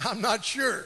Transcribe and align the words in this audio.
I'm 0.04 0.20
not 0.20 0.44
sure. 0.44 0.84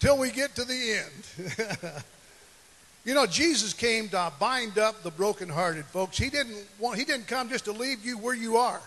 Till 0.00 0.18
we 0.18 0.30
get 0.30 0.54
to 0.56 0.64
the 0.64 1.00
end. 1.00 1.72
you 3.04 3.14
know, 3.14 3.26
Jesus 3.26 3.72
came 3.72 4.08
to 4.10 4.32
bind 4.40 4.78
up 4.78 5.02
the 5.02 5.10
brokenhearted, 5.10 5.84
folks. 5.86 6.18
He 6.18 6.28
didn't 6.28 6.58
want 6.78 6.98
he 6.98 7.04
didn't 7.04 7.28
come 7.28 7.48
just 7.48 7.66
to 7.66 7.72
leave 7.72 8.04
you 8.04 8.18
where 8.18 8.34
you 8.34 8.56
are. 8.56 8.80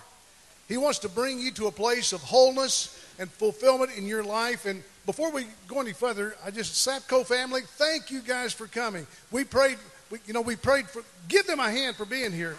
He 0.68 0.78
wants 0.78 1.00
to 1.00 1.10
bring 1.10 1.40
you 1.40 1.52
to 1.52 1.68
a 1.68 1.72
place 1.72 2.12
of 2.12 2.22
wholeness 2.22 3.02
and 3.20 3.30
fulfillment 3.30 3.92
in 3.98 4.08
your 4.08 4.24
life. 4.24 4.66
And 4.66 4.84
before 5.06 5.32
we 5.32 5.46
go 5.68 5.80
any 5.80 5.94
further, 5.94 6.36
I 6.44 6.52
just 6.52 6.74
Sapco 6.88 7.26
family, 7.26 7.62
thank 7.62 8.10
you 8.10 8.22
guys 8.22 8.52
for 8.52 8.68
coming. 8.68 9.06
We 9.32 9.44
prayed, 9.44 9.78
we, 10.10 10.20
you 10.26 10.34
know, 10.34 10.42
we 10.42 10.56
prayed 10.56 10.90
for. 10.90 11.04
Give 11.28 11.46
them 11.48 11.60
a 11.60 11.70
hand 11.70 11.96
for 11.96 12.06
being 12.06 12.32
here. 12.32 12.56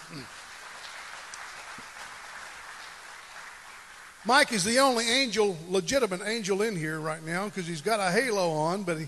Mike 4.26 4.52
is 4.52 4.64
the 4.64 4.78
only 4.78 5.08
angel, 5.08 5.56
legitimate 5.68 6.20
angel 6.26 6.62
in 6.62 6.74
here 6.74 6.98
right 6.98 7.24
now 7.24 7.44
because 7.44 7.66
he's 7.66 7.80
got 7.80 8.00
a 8.00 8.10
halo 8.10 8.50
on, 8.50 8.82
but 8.82 8.98
he 8.98 9.06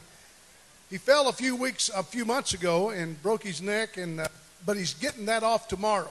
he 0.90 0.96
fell 0.96 1.28
a 1.28 1.32
few 1.32 1.54
weeks, 1.54 1.90
a 1.94 2.02
few 2.02 2.24
months 2.24 2.54
ago, 2.54 2.90
and 2.90 3.20
broke 3.22 3.42
his 3.42 3.60
neck, 3.60 3.98
and 3.98 4.20
uh, 4.20 4.28
but 4.64 4.76
he's 4.76 4.94
getting 4.94 5.26
that 5.26 5.42
off 5.42 5.68
tomorrow, 5.68 6.10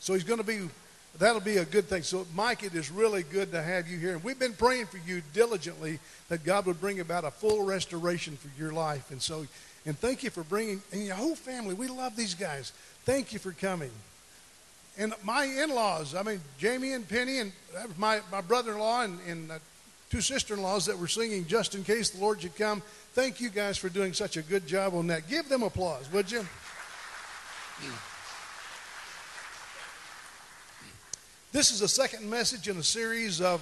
so 0.00 0.14
he's 0.14 0.24
going 0.24 0.40
to 0.40 0.44
be. 0.44 0.68
That'll 1.18 1.40
be 1.40 1.56
a 1.56 1.64
good 1.64 1.86
thing. 1.86 2.02
So, 2.04 2.24
Mike, 2.34 2.62
it 2.62 2.74
is 2.74 2.88
really 2.90 3.24
good 3.24 3.50
to 3.50 3.60
have 3.60 3.88
you 3.88 3.98
here. 3.98 4.14
And 4.14 4.22
we've 4.22 4.38
been 4.38 4.52
praying 4.52 4.86
for 4.86 4.98
you 4.98 5.22
diligently 5.34 5.98
that 6.28 6.44
God 6.44 6.66
would 6.66 6.80
bring 6.80 7.00
about 7.00 7.24
a 7.24 7.32
full 7.32 7.64
restoration 7.64 8.36
for 8.36 8.48
your 8.58 8.72
life. 8.72 9.10
And 9.10 9.20
so, 9.20 9.44
and 9.84 9.98
thank 9.98 10.22
you 10.22 10.30
for 10.30 10.44
bringing, 10.44 10.80
and 10.92 11.04
your 11.04 11.16
whole 11.16 11.34
family, 11.34 11.74
we 11.74 11.88
love 11.88 12.14
these 12.14 12.34
guys. 12.34 12.72
Thank 13.04 13.32
you 13.32 13.40
for 13.40 13.50
coming. 13.50 13.90
And 14.98 15.14
my 15.22 15.44
in 15.44 15.70
laws, 15.70 16.14
I 16.14 16.22
mean, 16.22 16.40
Jamie 16.58 16.92
and 16.92 17.08
Penny, 17.08 17.38
and 17.38 17.52
my, 17.96 18.20
my 18.30 18.40
brother 18.40 18.72
in 18.72 18.78
law 18.78 19.02
and, 19.02 19.18
and 19.26 19.52
uh, 19.52 19.58
two 20.10 20.20
sister 20.20 20.54
in 20.54 20.62
laws 20.62 20.86
that 20.86 20.98
were 20.98 21.08
singing 21.08 21.46
just 21.46 21.74
in 21.74 21.84
case 21.84 22.10
the 22.10 22.20
Lord 22.20 22.42
should 22.42 22.56
come. 22.56 22.82
Thank 23.12 23.40
you 23.40 23.50
guys 23.50 23.78
for 23.78 23.88
doing 23.88 24.12
such 24.12 24.36
a 24.36 24.42
good 24.42 24.66
job 24.66 24.94
on 24.94 25.06
that. 25.06 25.28
Give 25.28 25.48
them 25.48 25.62
applause, 25.62 26.10
would 26.12 26.30
you? 26.30 26.44
This 31.52 31.72
is 31.72 31.80
the 31.80 31.88
second 31.88 32.28
message 32.28 32.68
in 32.68 32.76
a 32.76 32.82
series 32.82 33.40
of. 33.40 33.60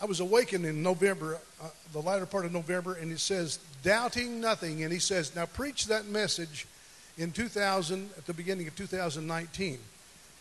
I 0.00 0.04
was 0.04 0.20
awakened 0.20 0.64
in 0.64 0.82
November, 0.82 1.40
uh, 1.60 1.68
the 1.92 2.00
latter 2.00 2.26
part 2.26 2.44
of 2.44 2.52
November, 2.52 2.94
and 2.94 3.10
it 3.10 3.18
says, 3.18 3.58
Doubting 3.82 4.40
Nothing. 4.40 4.84
And 4.84 4.92
he 4.92 5.00
says, 5.00 5.34
Now 5.34 5.46
preach 5.46 5.86
that 5.86 6.06
message 6.06 6.66
in 7.16 7.32
2000, 7.32 8.10
at 8.16 8.26
the 8.26 8.34
beginning 8.34 8.68
of 8.68 8.76
2019. 8.76 9.78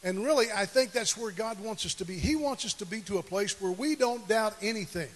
And 0.07 0.23
really, 0.23 0.45
I 0.55 0.65
think 0.65 0.93
that's 0.93 1.17
where 1.17 1.31
God 1.31 1.59
wants 1.59 1.85
us 1.85 1.93
to 1.95 2.05
be. 2.05 2.17
He 2.17 2.37
wants 2.37 2.63
us 2.63 2.73
to 2.75 2.85
be 2.85 3.01
to 3.01 3.17
a 3.17 3.21
place 3.21 3.59
where 3.59 3.73
we 3.73 3.93
don't 3.93 4.25
doubt 4.25 4.55
anything. 4.61 5.09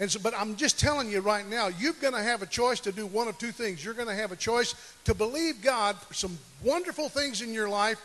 And 0.00 0.10
so, 0.10 0.18
but 0.18 0.34
I'm 0.36 0.56
just 0.56 0.80
telling 0.80 1.08
you 1.08 1.20
right 1.20 1.48
now, 1.48 1.68
you're 1.68 1.92
going 1.92 2.14
to 2.14 2.22
have 2.22 2.42
a 2.42 2.46
choice 2.46 2.80
to 2.80 2.90
do 2.90 3.06
one 3.06 3.28
of 3.28 3.38
two 3.38 3.52
things. 3.52 3.84
You're 3.84 3.94
going 3.94 4.08
to 4.08 4.16
have 4.16 4.32
a 4.32 4.36
choice 4.36 4.74
to 5.04 5.14
believe 5.14 5.62
God 5.62 5.96
for 5.98 6.14
some 6.14 6.36
wonderful 6.64 7.08
things 7.08 7.42
in 7.42 7.54
your 7.54 7.68
life. 7.68 8.00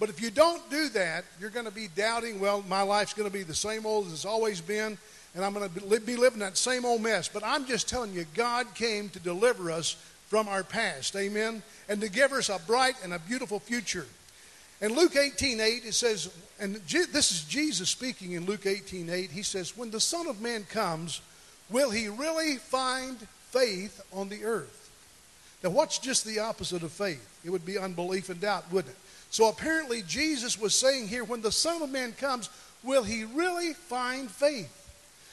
But 0.00 0.08
if 0.08 0.22
you 0.22 0.30
don't 0.30 0.70
do 0.70 0.88
that, 0.88 1.26
you're 1.38 1.50
going 1.50 1.66
to 1.66 1.70
be 1.70 1.88
doubting, 1.94 2.40
well, 2.40 2.64
my 2.66 2.80
life's 2.80 3.12
going 3.12 3.28
to 3.28 3.32
be 3.32 3.42
the 3.42 3.54
same 3.54 3.84
old 3.84 4.06
as 4.06 4.14
it's 4.14 4.24
always 4.24 4.62
been, 4.62 4.96
and 5.34 5.44
I'm 5.44 5.52
going 5.52 5.68
to 5.68 6.00
be 6.00 6.16
living 6.16 6.38
that 6.38 6.56
same 6.56 6.86
old 6.86 7.02
mess. 7.02 7.28
But 7.28 7.42
I'm 7.44 7.66
just 7.66 7.90
telling 7.90 8.14
you, 8.14 8.24
God 8.34 8.74
came 8.74 9.10
to 9.10 9.18
deliver 9.18 9.70
us 9.70 9.96
from 10.28 10.48
our 10.48 10.62
past. 10.62 11.14
Amen? 11.14 11.62
And 11.90 12.00
to 12.00 12.08
give 12.08 12.32
us 12.32 12.48
a 12.48 12.58
bright 12.66 12.94
and 13.04 13.12
a 13.12 13.18
beautiful 13.18 13.60
future. 13.60 14.06
In 14.80 14.94
Luke 14.94 15.16
18 15.16 15.60
8, 15.60 15.84
it 15.86 15.94
says, 15.94 16.30
and 16.60 16.76
this 16.76 17.32
is 17.32 17.44
Jesus 17.44 17.88
speaking 17.88 18.32
in 18.32 18.46
Luke 18.46 18.66
18 18.66 19.10
8, 19.10 19.30
he 19.30 19.42
says, 19.42 19.76
When 19.76 19.90
the 19.90 20.00
Son 20.00 20.26
of 20.26 20.40
Man 20.40 20.64
comes, 20.64 21.20
will 21.68 21.90
he 21.90 22.08
really 22.08 22.56
find 22.56 23.18
faith 23.50 24.00
on 24.12 24.28
the 24.28 24.44
earth? 24.44 24.90
Now, 25.64 25.70
what's 25.70 25.98
just 25.98 26.24
the 26.24 26.38
opposite 26.38 26.84
of 26.84 26.92
faith? 26.92 27.40
It 27.44 27.50
would 27.50 27.66
be 27.66 27.78
unbelief 27.78 28.28
and 28.28 28.40
doubt, 28.40 28.70
wouldn't 28.70 28.94
it? 28.94 29.00
So 29.30 29.48
apparently, 29.48 30.02
Jesus 30.02 30.58
was 30.58 30.74
saying 30.74 31.08
here, 31.08 31.24
when 31.24 31.42
the 31.42 31.52
Son 31.52 31.82
of 31.82 31.90
Man 31.90 32.12
comes, 32.12 32.48
will 32.84 33.02
he 33.02 33.24
really 33.24 33.74
find 33.74 34.30
faith? 34.30 34.74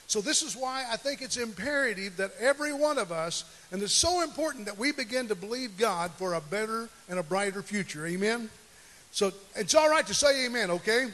So, 0.07 0.22
this 0.22 0.44
is 0.44 0.55
why 0.55 0.85
I 0.91 0.97
think 0.97 1.22
it's 1.22 1.38
imperative 1.38 2.17
that 2.17 2.31
every 2.39 2.73
one 2.73 2.97
of 2.97 3.11
us, 3.11 3.44
and 3.72 3.81
it's 3.81 3.94
so 3.94 4.22
important 4.22 4.66
that 4.66 4.78
we 4.78 4.91
begin 4.91 5.28
to 5.29 5.35
believe 5.35 5.78
God 5.78 6.11
for 6.11 6.34
a 6.34 6.41
better 6.41 6.89
and 7.09 7.17
a 7.17 7.23
brighter 7.23 7.63
future. 7.63 8.05
Amen? 8.05 8.50
So 9.15 9.31
it's 9.55 9.73
all 9.75 9.89
right 9.89 10.05
to 10.07 10.13
say 10.13 10.45
amen, 10.45 10.69
okay? 10.71 11.07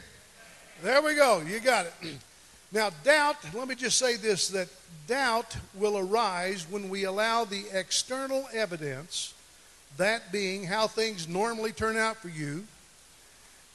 There 0.82 1.00
we 1.02 1.14
go. 1.14 1.40
You 1.40 1.60
got 1.60 1.86
it. 1.86 1.94
Now, 2.74 2.88
doubt, 3.04 3.36
let 3.52 3.68
me 3.68 3.74
just 3.74 3.98
say 3.98 4.16
this 4.16 4.48
that 4.48 4.66
doubt 5.06 5.54
will 5.74 5.98
arise 5.98 6.66
when 6.70 6.88
we 6.88 7.04
allow 7.04 7.44
the 7.44 7.64
external 7.70 8.48
evidence, 8.54 9.34
that 9.98 10.32
being 10.32 10.64
how 10.64 10.86
things 10.86 11.28
normally 11.28 11.72
turn 11.72 11.98
out 11.98 12.16
for 12.16 12.30
you, 12.30 12.64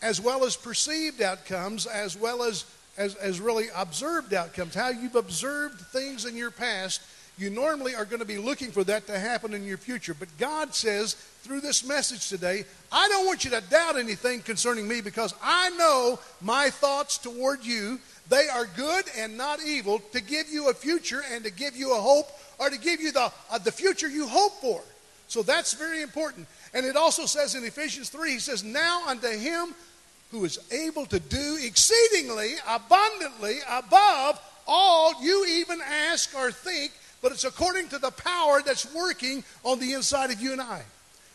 as 0.02 0.20
well 0.20 0.44
as 0.44 0.56
perceived 0.56 1.22
outcomes, 1.22 1.86
as 1.86 2.18
well 2.18 2.42
as, 2.42 2.66
as, 2.98 3.14
as 3.18 3.40
really 3.40 3.68
observed 3.76 4.34
outcomes, 4.34 4.74
how 4.74 4.90
you've 4.90 5.16
observed 5.16 5.80
things 5.80 6.26
in 6.26 6.36
your 6.36 6.50
past 6.50 7.00
you 7.38 7.50
normally 7.50 7.94
are 7.94 8.06
going 8.06 8.20
to 8.20 8.26
be 8.26 8.38
looking 8.38 8.72
for 8.72 8.84
that 8.86 9.06
to 9.08 9.20
happen 9.20 9.54
in 9.54 9.64
your 9.64 9.78
future. 9.78 10.14
But 10.14 10.30
God 10.38 10.74
says 10.74 11.14
through 11.44 11.62
this 11.62 11.88
message 11.88 12.30
today, 12.30 12.66
I 12.92 13.08
don't 13.10 13.26
want 13.26 13.46
you 13.46 13.52
to 13.52 13.62
doubt 13.62 13.98
anything 13.98 14.42
concerning 14.42 14.88
me 14.88 15.02
because 15.02 15.34
I 15.42 15.70
know 15.72 16.20
my 16.42 16.70
thoughts 16.70 17.18
toward 17.18 17.64
you. 17.64 18.00
They 18.30 18.48
are 18.50 18.66
good 18.76 19.06
and 19.18 19.38
not 19.38 19.62
evil 19.64 20.00
to 20.12 20.22
give 20.22 20.50
you 20.50 20.70
a 20.70 20.74
future 20.74 21.22
and 21.32 21.44
to 21.44 21.52
give 21.52 21.76
you 21.76 21.96
a 21.96 22.02
hope 22.02 22.28
or 22.60 22.70
to 22.70 22.78
give 22.78 23.02
you 23.02 23.12
the, 23.12 23.32
uh, 23.52 23.58
the 23.60 23.72
future 23.72 24.10
you 24.10 24.28
hope 24.28 24.54
for. 24.54 24.82
So 25.28 25.44
that's 25.44 25.74
very 25.74 26.02
important. 26.02 26.48
And 26.74 26.86
it 26.86 26.96
also 26.96 27.26
says 27.26 27.56
in 27.56 27.64
Ephesians 27.64 28.10
3, 28.10 28.32
he 28.32 28.40
says, 28.40 28.64
Now 28.64 29.08
unto 29.08 29.30
him 29.30 29.76
who 30.32 30.44
is 30.44 30.60
able 30.72 31.06
to 31.06 31.20
do 31.20 31.58
exceedingly 31.62 32.54
abundantly 32.68 33.60
above 33.70 34.42
all 34.68 35.24
you 35.24 35.46
even 35.46 35.80
ask 35.82 36.36
or 36.36 36.52
think 36.52 36.92
but 37.22 37.32
it's 37.32 37.44
according 37.44 37.90
to 37.90 38.00
the 38.00 38.12
power 38.12 38.62
that's 38.66 38.94
working 38.94 39.44
on 39.64 39.80
the 39.80 39.94
inside 39.94 40.32
of 40.32 40.42
you 40.42 40.52
and 40.52 40.62
I. 40.62 40.84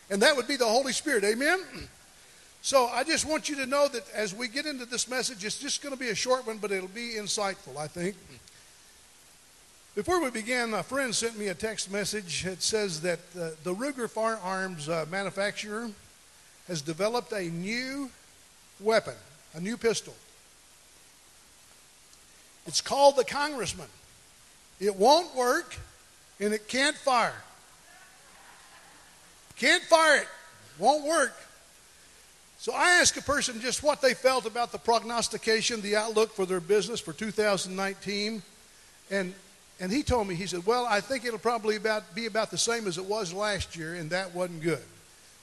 And 0.09 0.21
that 0.21 0.35
would 0.35 0.47
be 0.47 0.55
the 0.55 0.65
Holy 0.65 0.93
Spirit. 0.93 1.23
Amen? 1.23 1.59
So 2.65 2.85
I 2.85 3.03
just 3.03 3.25
want 3.25 3.49
you 3.49 3.57
to 3.57 3.65
know 3.65 3.89
that 3.89 4.09
as 4.15 4.33
we 4.33 4.47
get 4.47 4.65
into 4.65 4.85
this 4.85 5.09
message, 5.09 5.43
it's 5.43 5.59
just 5.59 5.81
going 5.83 5.93
to 5.93 5.99
be 5.99 6.11
a 6.11 6.15
short 6.15 6.47
one, 6.47 6.59
but 6.59 6.71
it'll 6.71 6.87
be 6.87 7.15
insightful, 7.17 7.75
I 7.77 7.87
think. 7.87 8.15
Before 9.95 10.23
we 10.23 10.29
begin, 10.29 10.73
a 10.73 10.81
friend 10.81 11.13
sent 11.13 11.37
me 11.37 11.49
a 11.49 11.53
text 11.53 11.91
message. 11.91 12.45
It 12.45 12.61
says 12.61 13.01
that 13.01 13.19
uh, 13.37 13.49
the 13.65 13.75
Ruger 13.75 14.09
Firearms 14.09 14.87
uh, 14.87 15.05
manufacturer 15.11 15.89
has 16.69 16.81
developed 16.81 17.33
a 17.33 17.49
new 17.49 18.09
weapon, 18.79 19.15
a 19.55 19.59
new 19.59 19.75
pistol. 19.75 20.15
It's 22.65 22.79
called 22.79 23.17
the 23.17 23.25
Congressman. 23.25 23.89
It 24.83 24.95
won't 24.97 25.33
work 25.35 25.75
and 26.39 26.53
it 26.53 26.67
can't 26.67 26.95
fire. 26.95 27.41
Can't 29.55 29.83
fire 29.83 30.17
it. 30.17 30.27
Won't 30.77 31.05
work. 31.05 31.33
So 32.57 32.73
I 32.73 32.91
asked 33.01 33.17
a 33.17 33.21
person 33.21 33.61
just 33.61 33.83
what 33.83 34.01
they 34.01 34.13
felt 34.13 34.45
about 34.45 34.71
the 34.71 34.77
prognostication, 34.77 35.81
the 35.81 35.95
outlook 35.95 36.33
for 36.33 36.45
their 36.45 36.59
business 36.59 36.99
for 36.99 37.13
2019. 37.13 38.41
And, 39.11 39.33
and 39.79 39.91
he 39.91 40.03
told 40.03 40.27
me, 40.27 40.35
he 40.35 40.47
said, 40.47 40.65
Well, 40.65 40.85
I 40.85 40.99
think 40.99 41.25
it'll 41.25 41.39
probably 41.39 41.75
about, 41.75 42.15
be 42.15 42.25
about 42.25 42.51
the 42.51 42.57
same 42.57 42.87
as 42.87 42.97
it 42.97 43.05
was 43.05 43.33
last 43.33 43.75
year, 43.75 43.95
and 43.95 44.09
that 44.09 44.33
wasn't 44.33 44.61
good. 44.61 44.83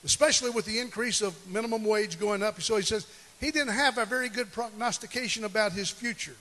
Especially 0.04 0.50
with 0.50 0.64
the 0.64 0.78
increase 0.78 1.20
of 1.20 1.34
minimum 1.46 1.84
wage 1.84 2.18
going 2.18 2.42
up. 2.42 2.60
So 2.62 2.76
he 2.76 2.82
says 2.82 3.06
he 3.38 3.50
didn't 3.50 3.74
have 3.74 3.98
a 3.98 4.06
very 4.06 4.28
good 4.28 4.50
prognostication 4.52 5.44
about 5.44 5.72
his 5.72 5.90
future. 5.90 6.36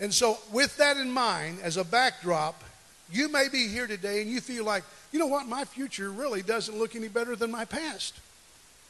And 0.00 0.12
so, 0.12 0.38
with 0.50 0.76
that 0.78 0.96
in 0.96 1.10
mind, 1.10 1.58
as 1.62 1.76
a 1.76 1.84
backdrop, 1.84 2.64
you 3.12 3.28
may 3.28 3.48
be 3.48 3.68
here 3.68 3.86
today 3.86 4.22
and 4.22 4.30
you 4.30 4.40
feel 4.40 4.64
like, 4.64 4.82
you 5.12 5.18
know 5.18 5.26
what, 5.26 5.46
my 5.46 5.64
future 5.64 6.10
really 6.10 6.42
doesn't 6.42 6.78
look 6.78 6.96
any 6.96 7.08
better 7.08 7.36
than 7.36 7.50
my 7.50 7.66
past. 7.66 8.18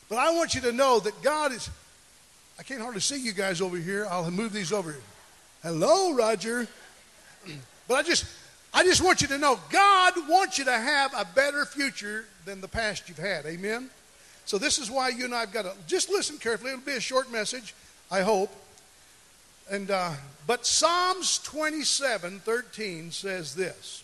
But 0.09 0.19
I 0.19 0.33
want 0.33 0.55
you 0.55 0.61
to 0.63 0.73
know 0.73 1.01
that 1.01 1.21
God 1.23 1.53
is. 1.53 1.69
I 2.59 2.63
can't 2.63 2.81
hardly 2.81 3.01
see 3.01 3.19
you 3.19 3.33
guys 3.33 3.61
over 3.61 3.77
here. 3.77 4.07
I'll 4.09 4.31
move 4.31 4.53
these 4.53 4.73
over. 4.73 4.97
Hello, 5.63 6.15
Roger. 6.15 6.67
But 7.89 7.97
I 7.97 8.03
just, 8.05 8.25
I 8.73 8.85
just 8.85 9.03
want 9.03 9.21
you 9.21 9.27
to 9.27 9.39
know 9.39 9.59
God 9.69 10.13
wants 10.29 10.59
you 10.59 10.65
to 10.67 10.73
have 10.73 11.13
a 11.13 11.27
better 11.35 11.65
future 11.65 12.25
than 12.45 12.61
the 12.61 12.69
past 12.69 13.09
you've 13.09 13.19
had. 13.19 13.45
Amen. 13.45 13.91
So 14.45 14.59
this 14.59 14.79
is 14.79 14.89
why 14.89 15.09
you 15.09 15.25
and 15.25 15.35
I've 15.35 15.53
got 15.53 15.63
to 15.63 15.73
just 15.89 16.09
listen 16.09 16.39
carefully. 16.39 16.71
It'll 16.71 16.85
be 16.85 16.93
a 16.93 17.01
short 17.01 17.33
message, 17.33 17.75
I 18.09 18.21
hope. 18.21 18.55
And 19.71 19.91
uh, 19.91 20.13
but 20.47 20.67
Psalms 20.67 21.39
27, 21.45 22.41
13 22.41 23.13
says 23.13 23.55
this. 23.55 24.03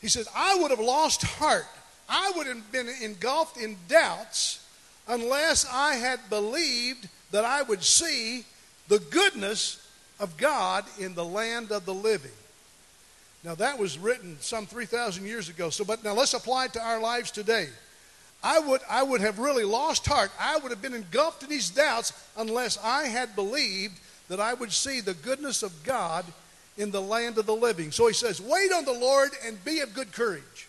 He 0.00 0.08
says, 0.08 0.28
I 0.34 0.56
would 0.60 0.70
have 0.70 0.80
lost 0.80 1.22
heart. 1.22 1.66
I 2.08 2.32
would 2.36 2.46
have 2.46 2.70
been 2.70 2.88
engulfed 3.02 3.56
in 3.56 3.76
doubts 3.88 4.64
unless 5.08 5.66
I 5.70 5.94
had 5.94 6.20
believed 6.30 7.08
that 7.32 7.44
I 7.44 7.62
would 7.62 7.82
see 7.82 8.44
the 8.88 9.00
goodness 9.00 9.84
of 10.20 10.36
God 10.36 10.84
in 10.98 11.14
the 11.14 11.24
land 11.24 11.72
of 11.72 11.84
the 11.84 11.94
living. 11.94 12.30
Now, 13.44 13.56
that 13.56 13.78
was 13.78 13.98
written 13.98 14.36
some 14.40 14.66
3,000 14.66 15.26
years 15.26 15.48
ago. 15.48 15.70
So, 15.70 15.84
but 15.84 16.04
now 16.04 16.14
let's 16.14 16.34
apply 16.34 16.66
it 16.66 16.74
to 16.74 16.80
our 16.80 17.00
lives 17.00 17.32
today. 17.32 17.68
I 18.44 18.60
would, 18.60 18.80
I 18.88 19.02
would 19.02 19.20
have 19.20 19.38
really 19.38 19.64
lost 19.64 20.06
heart. 20.06 20.30
I 20.38 20.58
would 20.58 20.70
have 20.70 20.82
been 20.82 20.94
engulfed 20.94 21.42
in 21.42 21.48
these 21.48 21.70
doubts 21.70 22.12
unless 22.36 22.78
I 22.82 23.04
had 23.04 23.34
believed 23.34 23.98
that 24.28 24.40
I 24.40 24.54
would 24.54 24.72
see 24.72 25.00
the 25.00 25.14
goodness 25.14 25.62
of 25.62 25.72
God 25.84 26.24
in 26.78 26.90
the 26.90 27.02
land 27.02 27.38
of 27.38 27.46
the 27.46 27.54
living. 27.54 27.90
So 27.90 28.06
he 28.06 28.14
says, 28.14 28.40
Wait 28.40 28.72
on 28.72 28.84
the 28.84 28.92
Lord 28.92 29.30
and 29.46 29.62
be 29.64 29.80
of 29.80 29.94
good 29.94 30.12
courage. 30.12 30.68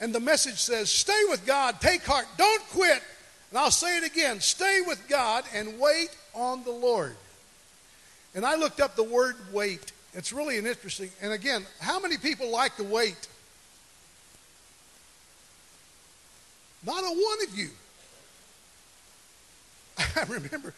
And 0.00 0.14
the 0.14 0.20
message 0.20 0.58
says, 0.58 0.90
Stay 0.90 1.20
with 1.28 1.46
God, 1.46 1.80
take 1.80 2.04
heart, 2.04 2.26
don't 2.36 2.62
quit. 2.68 3.02
And 3.50 3.58
I'll 3.58 3.70
say 3.70 3.96
it 3.96 4.04
again 4.04 4.40
stay 4.40 4.80
with 4.86 5.02
God 5.08 5.44
and 5.54 5.78
wait 5.78 6.10
on 6.34 6.64
the 6.64 6.70
Lord. 6.70 7.16
And 8.34 8.44
I 8.44 8.56
looked 8.56 8.80
up 8.80 8.94
the 8.94 9.04
word 9.04 9.36
wait. 9.52 9.92
It's 10.14 10.32
really 10.32 10.58
an 10.58 10.66
interesting. 10.66 11.10
And 11.22 11.32
again, 11.32 11.64
how 11.80 12.00
many 12.00 12.16
people 12.16 12.50
like 12.50 12.76
to 12.76 12.84
wait? 12.84 13.28
Not 16.84 17.02
a 17.02 17.08
one 17.08 17.48
of 17.48 17.58
you. 17.58 17.70
I 19.98 20.22
remember 20.28 20.74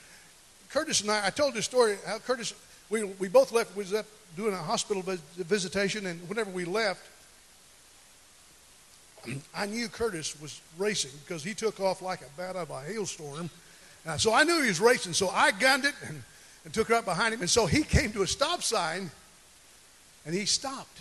Curtis 0.72 1.00
and 1.00 1.10
I, 1.10 1.26
I 1.26 1.30
told 1.30 1.54
this 1.54 1.64
story 1.64 1.96
how 2.06 2.18
Curtis, 2.18 2.54
we, 2.88 3.04
we 3.04 3.28
both 3.28 3.52
left, 3.52 3.76
we 3.76 3.82
was 3.82 3.94
up 3.94 4.06
doing 4.36 4.54
a 4.54 4.58
hospital 4.58 5.02
visitation, 5.36 6.06
and 6.06 6.28
whenever 6.28 6.50
we 6.50 6.64
left, 6.64 7.06
I 9.54 9.66
knew 9.66 9.88
Curtis 9.88 10.40
was 10.40 10.60
racing 10.78 11.10
because 11.26 11.42
he 11.42 11.54
took 11.54 11.80
off 11.80 12.00
like 12.00 12.20
a 12.22 12.28
bat 12.36 12.56
out 12.56 12.62
of 12.62 12.70
a 12.70 12.80
hailstorm. 12.80 13.50
Uh, 14.06 14.16
so 14.16 14.32
I 14.32 14.44
knew 14.44 14.62
he 14.62 14.68
was 14.68 14.80
racing, 14.80 15.12
so 15.12 15.28
I 15.28 15.50
gunned 15.50 15.84
it 15.84 15.94
and, 16.06 16.22
and 16.64 16.72
took 16.72 16.90
up 16.90 17.04
behind 17.04 17.34
him. 17.34 17.40
And 17.40 17.50
so 17.50 17.66
he 17.66 17.82
came 17.82 18.12
to 18.12 18.22
a 18.22 18.26
stop 18.26 18.62
sign 18.62 19.10
and 20.24 20.34
he 20.34 20.46
stopped. 20.46 21.00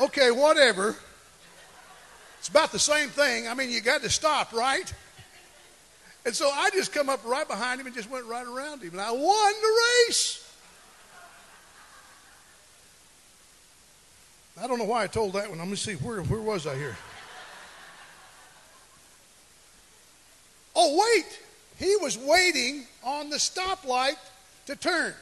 Okay, 0.00 0.30
whatever. 0.30 0.96
It's 2.44 2.50
about 2.50 2.72
the 2.72 2.78
same 2.78 3.08
thing. 3.08 3.48
I 3.48 3.54
mean, 3.54 3.70
you 3.70 3.80
got 3.80 4.02
to 4.02 4.10
stop, 4.10 4.52
right? 4.52 4.92
And 6.26 6.34
so 6.34 6.50
I 6.50 6.68
just 6.74 6.92
come 6.92 7.08
up 7.08 7.24
right 7.24 7.48
behind 7.48 7.80
him 7.80 7.86
and 7.86 7.96
just 7.96 8.10
went 8.10 8.26
right 8.26 8.46
around 8.46 8.82
him. 8.82 8.90
And 8.90 9.00
I 9.00 9.12
won 9.12 9.22
the 9.62 9.80
race. 10.06 10.46
I 14.62 14.66
don't 14.66 14.78
know 14.78 14.84
why 14.84 15.04
I 15.04 15.06
told 15.06 15.32
that 15.32 15.48
one. 15.48 15.58
Let 15.58 15.68
me 15.68 15.76
see. 15.76 15.94
Where, 15.94 16.20
where 16.20 16.42
was 16.42 16.66
I 16.66 16.76
here? 16.76 16.98
Oh, 20.76 21.00
wait. 21.00 21.40
He 21.78 21.96
was 22.02 22.18
waiting 22.18 22.84
on 23.02 23.30
the 23.30 23.36
stoplight 23.36 24.18
to 24.66 24.76
turn. 24.76 25.14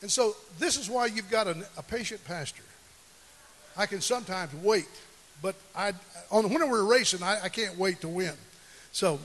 And 0.00 0.10
so 0.10 0.36
this 0.58 0.78
is 0.78 0.88
why 0.88 1.04
you've 1.04 1.30
got 1.30 1.48
a, 1.48 1.66
a 1.76 1.82
patient 1.82 2.24
pastor. 2.24 2.62
I 3.76 3.84
can 3.84 4.00
sometimes 4.00 4.54
wait, 4.54 4.88
but 5.44 5.56
I, 5.76 5.92
on, 6.30 6.48
when 6.48 6.70
we're 6.70 6.84
racing, 6.84 7.22
I, 7.22 7.38
I 7.44 7.48
can't 7.50 7.78
wait 7.78 8.00
to 8.00 8.08
win. 8.08 8.32
So, 8.92 9.20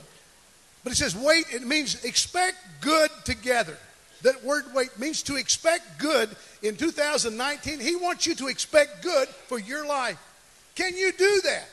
but 0.84 0.92
it 0.92 0.96
says 0.96 1.16
wait, 1.16 1.46
it 1.50 1.66
means 1.66 2.04
expect 2.04 2.58
good 2.82 3.10
together. 3.24 3.78
That 4.20 4.44
word 4.44 4.64
wait 4.74 4.98
means 4.98 5.22
to 5.22 5.36
expect 5.36 5.98
good 5.98 6.28
in 6.62 6.76
2019. 6.76 7.80
He 7.80 7.96
wants 7.96 8.26
you 8.26 8.34
to 8.34 8.48
expect 8.48 9.02
good 9.02 9.28
for 9.28 9.58
your 9.58 9.86
life. 9.86 10.18
Can 10.74 10.94
you 10.94 11.10
do 11.12 11.40
that? 11.44 11.68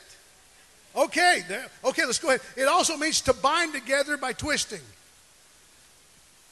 Okay, 0.96 1.42
okay, 1.84 2.06
let's 2.06 2.18
go 2.18 2.28
ahead. 2.28 2.40
It 2.56 2.68
also 2.68 2.96
means 2.96 3.20
to 3.22 3.34
bind 3.34 3.74
together 3.74 4.16
by 4.16 4.32
twisting. 4.32 4.80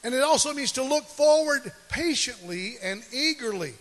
And 0.05 0.15
it 0.15 0.23
also 0.23 0.53
means 0.53 0.73
to 0.73 0.83
look 0.83 1.05
forward 1.05 1.73
patiently 1.89 2.75
and 2.83 3.03
eagerly. 3.11 3.73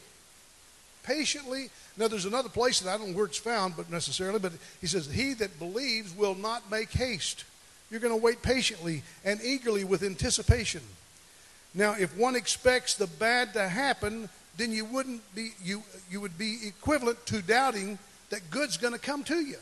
Patiently. 1.04 1.70
Now, 1.98 2.08
there's 2.08 2.26
another 2.26 2.50
place 2.50 2.82
that 2.82 2.94
I 2.94 2.98
don't 2.98 3.12
know 3.12 3.18
where 3.18 3.26
it's 3.26 3.38
found, 3.38 3.78
but 3.78 3.90
necessarily, 3.90 4.40
but 4.40 4.52
he 4.82 4.88
says, 4.88 5.08
He 5.08 5.34
that 5.36 5.60
believes 5.60 6.16
will 6.16 6.36
not 6.36 6.70
make 6.70 6.92
haste. 6.92 7.46
You're 7.90 8.02
going 8.02 8.18
to 8.18 8.22
wait 8.22 8.42
patiently 8.42 9.04
and 9.24 9.42
eagerly 9.42 9.84
with 9.84 10.04
anticipation. 10.04 10.82
Now, 11.74 11.96
if 11.98 12.16
one 12.18 12.36
expects 12.36 12.96
the 12.96 13.08
bad 13.08 13.54
to 13.54 13.68
happen, 13.68 14.30
then 14.58 14.72
you 14.72 14.86
wouldn't 14.86 15.22
be 15.36 15.52
you 15.64 15.84
you 16.10 16.22
would 16.22 16.38
be 16.38 16.60
equivalent 16.66 17.26
to 17.28 17.42
doubting 17.42 18.00
that 18.30 18.50
good's 18.50 18.78
going 18.78 18.94
to 18.94 19.00
come 19.00 19.24
to 19.26 19.36
you. 19.36 19.58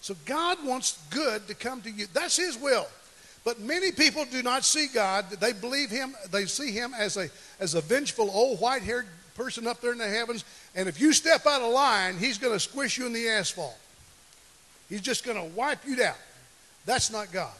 So 0.00 0.14
God 0.26 0.58
wants 0.64 0.98
good 1.10 1.48
to 1.48 1.54
come 1.54 1.80
to 1.82 1.90
you. 1.90 2.06
That's 2.12 2.36
his 2.36 2.56
will. 2.56 2.86
But 3.44 3.60
many 3.60 3.92
people 3.92 4.26
do 4.30 4.42
not 4.42 4.64
see 4.64 4.88
God. 4.92 5.30
They 5.30 5.52
believe 5.52 5.90
him, 5.90 6.14
they 6.30 6.44
see 6.44 6.70
him 6.70 6.92
as 6.96 7.16
a 7.16 7.28
as 7.58 7.74
a 7.74 7.80
vengeful 7.80 8.30
old 8.30 8.60
white-haired 8.60 9.06
person 9.34 9.66
up 9.66 9.80
there 9.80 9.92
in 9.92 9.98
the 9.98 10.08
heavens, 10.08 10.44
and 10.78 10.88
if 10.88 11.00
you 11.00 11.12
step 11.12 11.44
out 11.44 11.60
of 11.60 11.72
line, 11.72 12.16
he's 12.18 12.38
going 12.38 12.52
to 12.52 12.60
squish 12.60 12.98
you 12.98 13.06
in 13.06 13.12
the 13.12 13.28
asphalt. 13.28 13.76
He's 14.88 15.00
just 15.00 15.24
going 15.24 15.36
to 15.36 15.56
wipe 15.56 15.84
you 15.84 15.96
down. 15.96 16.14
That's 16.86 17.10
not 17.10 17.32
God. 17.32 17.56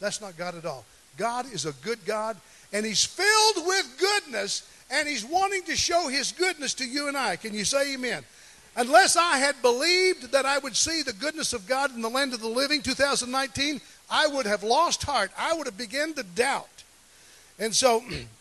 That's 0.00 0.20
not 0.20 0.36
God 0.36 0.56
at 0.56 0.66
all. 0.66 0.84
God 1.16 1.46
is 1.52 1.64
a 1.64 1.72
good 1.74 2.04
God 2.04 2.36
and 2.72 2.84
he's 2.84 3.04
filled 3.04 3.66
with 3.68 3.96
goodness 4.00 4.68
and 4.90 5.06
he's 5.06 5.24
wanting 5.24 5.62
to 5.62 5.76
show 5.76 6.08
his 6.08 6.32
goodness 6.32 6.74
to 6.74 6.84
you 6.84 7.06
and 7.06 7.16
I. 7.16 7.36
Can 7.36 7.54
you 7.54 7.64
say 7.64 7.94
amen? 7.94 8.24
Unless 8.74 9.16
I 9.16 9.38
had 9.38 9.62
believed 9.62 10.32
that 10.32 10.44
I 10.44 10.58
would 10.58 10.74
see 10.74 11.02
the 11.02 11.12
goodness 11.12 11.52
of 11.52 11.68
God 11.68 11.94
in 11.94 12.02
the 12.02 12.10
land 12.10 12.34
of 12.34 12.40
the 12.40 12.48
living 12.48 12.82
2019, 12.82 13.80
I 14.10 14.26
would 14.26 14.46
have 14.46 14.64
lost 14.64 15.04
heart. 15.04 15.30
I 15.38 15.52
would 15.52 15.68
have 15.68 15.78
begun 15.78 16.14
to 16.14 16.24
doubt. 16.24 16.82
And 17.60 17.72
so, 17.72 18.02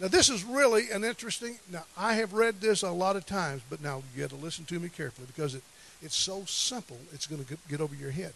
now 0.00 0.08
this 0.08 0.28
is 0.28 0.44
really 0.44 0.90
an 0.90 1.04
interesting. 1.04 1.58
Now, 1.70 1.84
I 1.96 2.14
have 2.14 2.32
read 2.32 2.60
this 2.60 2.82
a 2.82 2.90
lot 2.90 3.16
of 3.16 3.26
times, 3.26 3.62
but 3.68 3.80
now 3.80 4.02
you 4.14 4.22
have 4.22 4.30
to 4.30 4.36
listen 4.36 4.64
to 4.66 4.78
me 4.78 4.88
carefully 4.88 5.26
because 5.26 5.54
it, 5.54 5.62
it's 6.02 6.16
so 6.16 6.44
simple, 6.46 6.98
it's 7.12 7.26
going 7.26 7.44
to 7.44 7.56
get 7.68 7.80
over 7.80 7.94
your 7.94 8.10
head. 8.10 8.32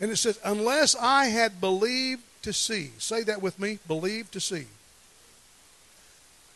And 0.00 0.10
it 0.10 0.16
says, 0.16 0.38
Unless 0.44 0.96
I 0.96 1.26
had 1.26 1.60
believed 1.60 2.22
to 2.42 2.52
see. 2.52 2.90
Say 2.98 3.22
that 3.24 3.40
with 3.40 3.58
me 3.58 3.78
believe 3.86 4.30
to 4.32 4.40
see. 4.40 4.66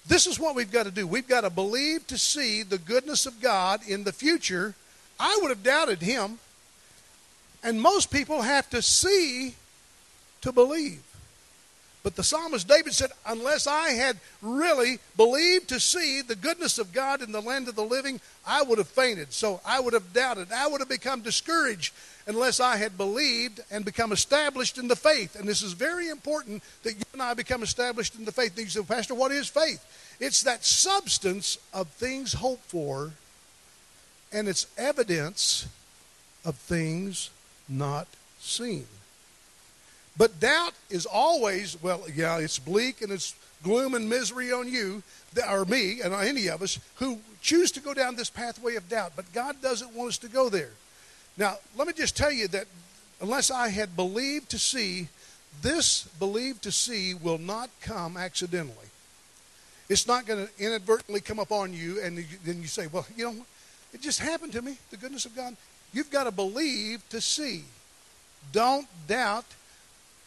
This 0.06 0.26
is 0.26 0.38
what 0.38 0.54
we've 0.54 0.70
got 0.70 0.84
to 0.84 0.92
do. 0.92 1.06
We've 1.06 1.26
got 1.26 1.40
to 1.42 1.50
believe 1.50 2.06
to 2.08 2.18
see 2.18 2.62
the 2.62 2.78
goodness 2.78 3.26
of 3.26 3.40
God 3.40 3.80
in 3.88 4.04
the 4.04 4.12
future. 4.12 4.74
I 5.18 5.38
would 5.42 5.50
have 5.50 5.62
doubted 5.62 6.02
him. 6.02 6.38
And 7.62 7.80
most 7.80 8.12
people 8.12 8.42
have 8.42 8.70
to 8.70 8.82
see 8.82 9.54
to 10.42 10.52
believe. 10.52 11.02
But 12.06 12.14
the 12.14 12.22
psalmist 12.22 12.68
David 12.68 12.94
said, 12.94 13.10
Unless 13.26 13.66
I 13.66 13.88
had 13.88 14.18
really 14.40 15.00
believed 15.16 15.70
to 15.70 15.80
see 15.80 16.22
the 16.22 16.36
goodness 16.36 16.78
of 16.78 16.92
God 16.92 17.20
in 17.20 17.32
the 17.32 17.42
land 17.42 17.66
of 17.66 17.74
the 17.74 17.82
living, 17.82 18.20
I 18.46 18.62
would 18.62 18.78
have 18.78 18.86
fainted. 18.86 19.32
So 19.32 19.60
I 19.66 19.80
would 19.80 19.92
have 19.92 20.12
doubted. 20.12 20.52
I 20.52 20.68
would 20.68 20.80
have 20.80 20.88
become 20.88 21.22
discouraged 21.22 21.92
unless 22.28 22.60
I 22.60 22.76
had 22.76 22.96
believed 22.96 23.58
and 23.72 23.84
become 23.84 24.12
established 24.12 24.78
in 24.78 24.86
the 24.86 24.94
faith. 24.94 25.34
And 25.34 25.48
this 25.48 25.62
is 25.62 25.72
very 25.72 26.08
important 26.08 26.62
that 26.84 26.92
you 26.92 27.02
and 27.12 27.20
I 27.20 27.34
become 27.34 27.64
established 27.64 28.14
in 28.14 28.24
the 28.24 28.30
faith. 28.30 28.56
And 28.56 28.66
you 28.66 28.70
say, 28.70 28.82
Pastor, 28.82 29.16
what 29.16 29.32
is 29.32 29.48
faith? 29.48 29.84
It's 30.20 30.44
that 30.44 30.64
substance 30.64 31.58
of 31.74 31.88
things 31.88 32.34
hoped 32.34 32.66
for, 32.66 33.10
and 34.32 34.46
it's 34.46 34.68
evidence 34.78 35.66
of 36.44 36.54
things 36.54 37.30
not 37.68 38.06
seen. 38.38 38.86
But 40.18 40.40
doubt 40.40 40.72
is 40.90 41.06
always, 41.06 41.80
well, 41.82 42.04
yeah, 42.14 42.38
it's 42.38 42.58
bleak 42.58 43.02
and 43.02 43.12
it's 43.12 43.34
gloom 43.62 43.94
and 43.94 44.08
misery 44.08 44.52
on 44.52 44.68
you, 44.68 45.02
or 45.50 45.64
me, 45.64 46.00
and 46.00 46.14
any 46.14 46.48
of 46.48 46.62
us 46.62 46.78
who 46.96 47.18
choose 47.42 47.70
to 47.72 47.80
go 47.80 47.92
down 47.92 48.16
this 48.16 48.30
pathway 48.30 48.76
of 48.76 48.88
doubt. 48.88 49.12
But 49.14 49.32
God 49.32 49.60
doesn't 49.60 49.92
want 49.94 50.08
us 50.10 50.18
to 50.18 50.28
go 50.28 50.48
there. 50.48 50.70
Now, 51.36 51.56
let 51.76 51.86
me 51.86 51.92
just 51.92 52.16
tell 52.16 52.32
you 52.32 52.48
that 52.48 52.66
unless 53.20 53.50
I 53.50 53.68
had 53.68 53.96
believed 53.96 54.50
to 54.50 54.58
see, 54.58 55.08
this 55.62 56.04
believed 56.18 56.62
to 56.62 56.72
see 56.72 57.14
will 57.14 57.38
not 57.38 57.70
come 57.80 58.16
accidentally. 58.16 58.86
It's 59.88 60.06
not 60.06 60.26
going 60.26 60.46
to 60.46 60.52
inadvertently 60.58 61.20
come 61.20 61.38
upon 61.38 61.72
you, 61.72 62.02
and 62.02 62.24
then 62.44 62.60
you 62.60 62.66
say, 62.66 62.88
well, 62.88 63.06
you 63.16 63.24
know, 63.24 63.46
it 63.92 64.00
just 64.00 64.20
happened 64.20 64.52
to 64.52 64.62
me, 64.62 64.78
the 64.90 64.96
goodness 64.96 65.26
of 65.26 65.36
God. 65.36 65.56
You've 65.92 66.10
got 66.10 66.24
to 66.24 66.32
believe 66.32 67.06
to 67.10 67.20
see. 67.20 67.64
Don't 68.52 68.88
doubt 69.06 69.44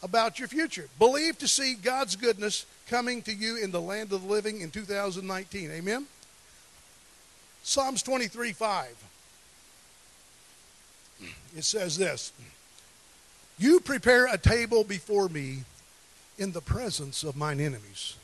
about 0.01 0.39
your 0.39 0.47
future. 0.47 0.87
Believe 0.97 1.37
to 1.39 1.47
see 1.47 1.73
God's 1.73 2.15
goodness 2.15 2.65
coming 2.87 3.21
to 3.23 3.33
you 3.33 3.57
in 3.57 3.71
the 3.71 3.81
land 3.81 4.11
of 4.13 4.23
the 4.23 4.27
living 4.27 4.61
in 4.61 4.71
2019. 4.71 5.71
Amen? 5.71 6.05
Psalms 7.63 8.01
23 8.03 8.53
5. 8.53 9.05
It 11.57 11.63
says 11.63 11.97
this 11.97 12.31
You 13.57 13.79
prepare 13.79 14.27
a 14.27 14.37
table 14.37 14.83
before 14.83 15.29
me 15.29 15.59
in 16.37 16.51
the 16.53 16.61
presence 16.61 17.23
of 17.23 17.35
mine 17.35 17.59
enemies. 17.59 18.15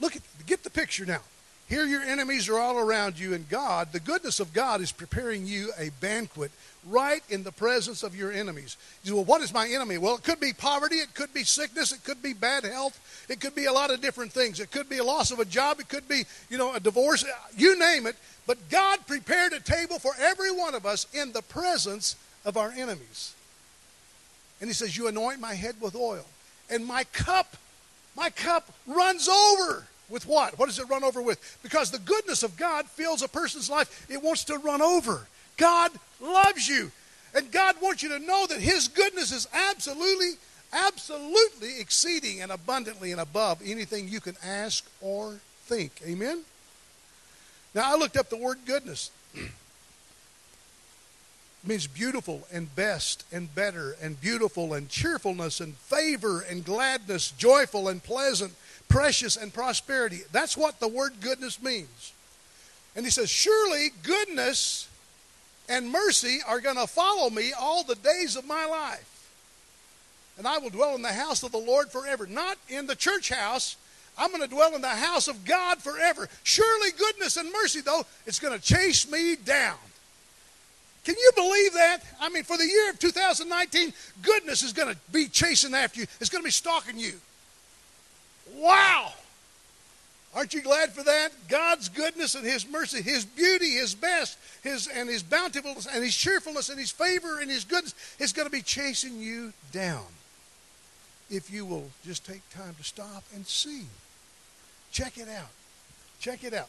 Look 0.00 0.16
at, 0.16 0.22
get 0.46 0.64
the 0.64 0.70
picture 0.70 1.06
now. 1.06 1.20
Here, 1.68 1.84
your 1.84 2.00
enemies 2.00 2.48
are 2.48 2.58
all 2.58 2.78
around 2.78 3.18
you, 3.18 3.34
and 3.34 3.46
God, 3.46 3.92
the 3.92 4.00
goodness 4.00 4.40
of 4.40 4.54
God, 4.54 4.80
is 4.80 4.90
preparing 4.90 5.46
you 5.46 5.70
a 5.78 5.90
banquet 6.00 6.50
right 6.86 7.22
in 7.28 7.42
the 7.42 7.52
presence 7.52 8.02
of 8.02 8.16
your 8.16 8.32
enemies. 8.32 8.78
You 9.04 9.10
say, 9.10 9.14
Well, 9.14 9.26
what 9.26 9.42
is 9.42 9.52
my 9.52 9.68
enemy? 9.68 9.98
Well, 9.98 10.16
it 10.16 10.22
could 10.22 10.40
be 10.40 10.54
poverty, 10.54 10.96
it 10.96 11.12
could 11.12 11.34
be 11.34 11.44
sickness, 11.44 11.92
it 11.92 12.04
could 12.04 12.22
be 12.22 12.32
bad 12.32 12.64
health, 12.64 12.98
it 13.28 13.40
could 13.40 13.54
be 13.54 13.66
a 13.66 13.72
lot 13.72 13.90
of 13.90 14.00
different 14.00 14.32
things. 14.32 14.60
It 14.60 14.70
could 14.70 14.88
be 14.88 14.96
a 14.96 15.04
loss 15.04 15.30
of 15.30 15.40
a 15.40 15.44
job, 15.44 15.78
it 15.78 15.90
could 15.90 16.08
be, 16.08 16.24
you 16.48 16.56
know, 16.56 16.74
a 16.74 16.80
divorce, 16.80 17.22
you 17.54 17.78
name 17.78 18.06
it. 18.06 18.16
But 18.46 18.70
God 18.70 19.06
prepared 19.06 19.52
a 19.52 19.60
table 19.60 19.98
for 19.98 20.12
every 20.18 20.50
one 20.50 20.74
of 20.74 20.86
us 20.86 21.06
in 21.12 21.32
the 21.32 21.42
presence 21.42 22.16
of 22.46 22.56
our 22.56 22.70
enemies. 22.70 23.34
And 24.62 24.70
He 24.70 24.74
says, 24.74 24.96
You 24.96 25.08
anoint 25.08 25.38
my 25.38 25.52
head 25.52 25.74
with 25.82 25.94
oil, 25.94 26.24
and 26.70 26.86
my 26.86 27.04
cup, 27.04 27.58
my 28.16 28.30
cup 28.30 28.72
runs 28.86 29.28
over. 29.28 29.84
With 30.08 30.26
what? 30.26 30.58
What 30.58 30.66
does 30.66 30.78
it 30.78 30.88
run 30.88 31.04
over 31.04 31.20
with? 31.20 31.58
Because 31.62 31.90
the 31.90 31.98
goodness 31.98 32.42
of 32.42 32.56
God 32.56 32.86
fills 32.86 33.22
a 33.22 33.28
person's 33.28 33.68
life. 33.68 34.06
It 34.10 34.22
wants 34.22 34.44
to 34.44 34.58
run 34.58 34.80
over. 34.80 35.26
God 35.56 35.90
loves 36.20 36.66
you. 36.66 36.90
And 37.34 37.52
God 37.52 37.76
wants 37.82 38.02
you 38.02 38.08
to 38.10 38.18
know 38.18 38.46
that 38.46 38.58
His 38.58 38.88
goodness 38.88 39.32
is 39.32 39.46
absolutely, 39.52 40.32
absolutely 40.72 41.80
exceeding 41.80 42.40
and 42.40 42.50
abundantly 42.50 43.12
and 43.12 43.20
above 43.20 43.60
anything 43.64 44.08
you 44.08 44.20
can 44.20 44.36
ask 44.42 44.84
or 45.02 45.38
think. 45.64 45.92
Amen? 46.06 46.42
Now, 47.74 47.92
I 47.92 47.96
looked 47.98 48.16
up 48.16 48.30
the 48.30 48.38
word 48.38 48.58
goodness. 48.64 49.10
it 49.34 49.50
means 51.66 51.86
beautiful 51.86 52.46
and 52.50 52.74
best 52.74 53.24
and 53.30 53.54
better 53.54 53.94
and 54.00 54.18
beautiful 54.18 54.72
and 54.72 54.88
cheerfulness 54.88 55.60
and 55.60 55.74
favor 55.76 56.40
and 56.40 56.64
gladness, 56.64 57.30
joyful 57.32 57.88
and 57.88 58.02
pleasant 58.02 58.54
precious, 58.88 59.36
and 59.36 59.52
prosperity. 59.52 60.20
That's 60.32 60.56
what 60.56 60.80
the 60.80 60.88
word 60.88 61.20
goodness 61.20 61.62
means. 61.62 62.12
And 62.96 63.04
he 63.04 63.10
says, 63.10 63.30
Surely 63.30 63.90
goodness 64.02 64.88
and 65.68 65.90
mercy 65.90 66.38
are 66.46 66.60
going 66.60 66.76
to 66.76 66.86
follow 66.86 67.30
me 67.30 67.52
all 67.58 67.84
the 67.84 67.94
days 67.94 68.36
of 68.36 68.46
my 68.46 68.64
life. 68.64 69.04
And 70.38 70.46
I 70.46 70.58
will 70.58 70.70
dwell 70.70 70.94
in 70.94 71.02
the 71.02 71.12
house 71.12 71.42
of 71.42 71.52
the 71.52 71.58
Lord 71.58 71.90
forever. 71.90 72.26
Not 72.26 72.56
in 72.68 72.86
the 72.86 72.96
church 72.96 73.28
house. 73.28 73.76
I'm 74.16 74.30
going 74.30 74.42
to 74.42 74.48
dwell 74.48 74.74
in 74.74 74.80
the 74.80 74.88
house 74.88 75.28
of 75.28 75.44
God 75.44 75.78
forever. 75.78 76.28
Surely 76.42 76.90
goodness 76.96 77.36
and 77.36 77.52
mercy, 77.52 77.80
though, 77.80 78.04
it's 78.26 78.38
going 78.38 78.58
to 78.58 78.64
chase 78.64 79.10
me 79.10 79.36
down. 79.36 79.76
Can 81.04 81.14
you 81.16 81.30
believe 81.34 81.72
that? 81.74 82.00
I 82.20 82.28
mean, 82.28 82.42
for 82.42 82.56
the 82.56 82.66
year 82.66 82.90
of 82.90 82.98
2019, 82.98 83.92
goodness 84.22 84.62
is 84.62 84.72
going 84.72 84.92
to 84.92 85.00
be 85.12 85.26
chasing 85.26 85.74
after 85.74 86.00
you. 86.00 86.06
It's 86.20 86.30
going 86.30 86.42
to 86.42 86.46
be 86.46 86.50
stalking 86.50 86.98
you. 86.98 87.14
Wow! 88.56 89.12
Aren't 90.34 90.54
you 90.54 90.60
glad 90.60 90.92
for 90.92 91.02
that? 91.02 91.30
God's 91.48 91.88
goodness 91.88 92.34
and 92.34 92.44
His 92.44 92.68
mercy, 92.68 93.02
His 93.02 93.24
beauty, 93.24 93.70
His 93.70 93.94
best, 93.94 94.38
His 94.62 94.86
and 94.86 95.08
His 95.08 95.22
bountifulness 95.22 95.86
and 95.86 96.04
His 96.04 96.16
cheerfulness 96.16 96.68
and 96.68 96.78
His 96.78 96.90
favor 96.90 97.40
and 97.40 97.50
His 97.50 97.64
goodness 97.64 97.94
is 98.18 98.32
going 98.32 98.46
to 98.46 98.52
be 98.52 98.62
chasing 98.62 99.20
you 99.20 99.52
down. 99.72 100.04
If 101.30 101.50
you 101.50 101.64
will 101.64 101.90
just 102.04 102.24
take 102.26 102.48
time 102.50 102.74
to 102.76 102.84
stop 102.84 103.24
and 103.34 103.46
see. 103.46 103.82
Check 104.92 105.18
it 105.18 105.28
out. 105.28 105.50
Check 106.20 106.44
it 106.44 106.54
out. 106.54 106.68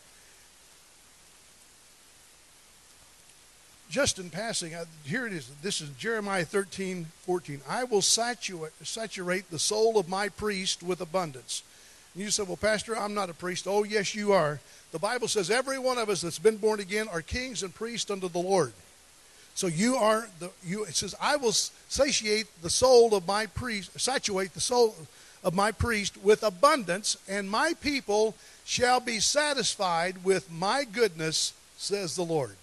Just 3.90 4.20
in 4.20 4.30
passing, 4.30 4.74
here 5.04 5.26
it 5.26 5.34
is. 5.34 5.50
This 5.64 5.82
is 5.82 5.90
Jeremiah 5.92 6.46
13, 6.46 7.08
14. 7.26 7.62
I 7.68 7.86
will 7.86 8.04
saturate, 8.04 9.50
the 9.50 9.60
soul 9.60 9.98
of 9.98 10.08
my 10.08 10.30
priest 10.30 10.84
with 10.84 11.02
abundance 11.02 11.64
you 12.22 12.32
say, 12.32 12.44
Well, 12.44 12.58
Pastor, 12.58 12.98
I'm 12.98 13.14
not 13.14 13.30
a 13.30 13.34
priest. 13.34 13.68
Oh, 13.68 13.84
yes, 13.84 14.16
you 14.16 14.34
are. 14.34 14.60
The 14.92 15.00
Bible 15.00 15.28
says 15.28 15.52
every 15.52 15.78
one 15.78 15.98
of 15.98 16.10
us 16.10 16.22
that's 16.22 16.40
been 16.40 16.58
born 16.58 16.80
again 16.80 17.08
are 17.10 17.22
kings 17.22 17.62
and 17.62 17.74
priests 17.74 18.10
unto 18.10 18.28
the 18.28 18.40
Lord. 18.40 18.74
So 19.54 19.68
you 19.68 19.96
are 19.96 20.28
the 20.40 20.52
you 20.66 20.86
it 20.86 20.96
says, 20.96 21.14
I 21.22 21.36
will 21.36 21.52
satiate 21.52 22.48
the 22.62 22.70
soul 22.70 23.14
of 23.14 23.28
my 23.28 23.46
priest, 23.46 24.00
saturate 24.00 24.54
the 24.54 24.62
soul 24.62 24.96
of 25.44 25.54
my 25.54 25.72
priest 25.72 26.18
with 26.24 26.44
abundance, 26.44 27.18
and 27.28 27.50
my 27.50 27.74
people 27.82 28.36
shall 28.66 29.00
be 29.00 29.20
satisfied 29.20 30.24
with 30.24 30.52
my 30.52 30.86
goodness, 30.86 31.54
says 31.78 32.16
the 32.16 32.24
Lord. 32.24 32.56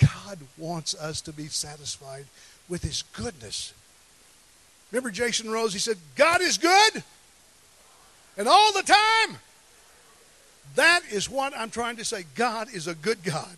God 0.00 0.38
wants 0.56 0.94
us 0.94 1.20
to 1.22 1.32
be 1.32 1.46
satisfied 1.46 2.26
with 2.68 2.82
his 2.82 3.02
goodness. 3.12 3.72
Remember 4.92 5.10
Jason 5.10 5.50
Rose? 5.50 5.72
He 5.72 5.78
said, 5.78 5.98
God 6.16 6.40
is 6.40 6.56
good 6.58 7.02
and 8.38 8.48
all 8.48 8.72
the 8.72 8.82
time. 8.82 9.36
That 10.76 11.00
is 11.10 11.28
what 11.28 11.52
I'm 11.56 11.70
trying 11.70 11.96
to 11.96 12.04
say. 12.04 12.24
God 12.36 12.68
is 12.72 12.86
a 12.86 12.94
good 12.94 13.22
God. 13.24 13.56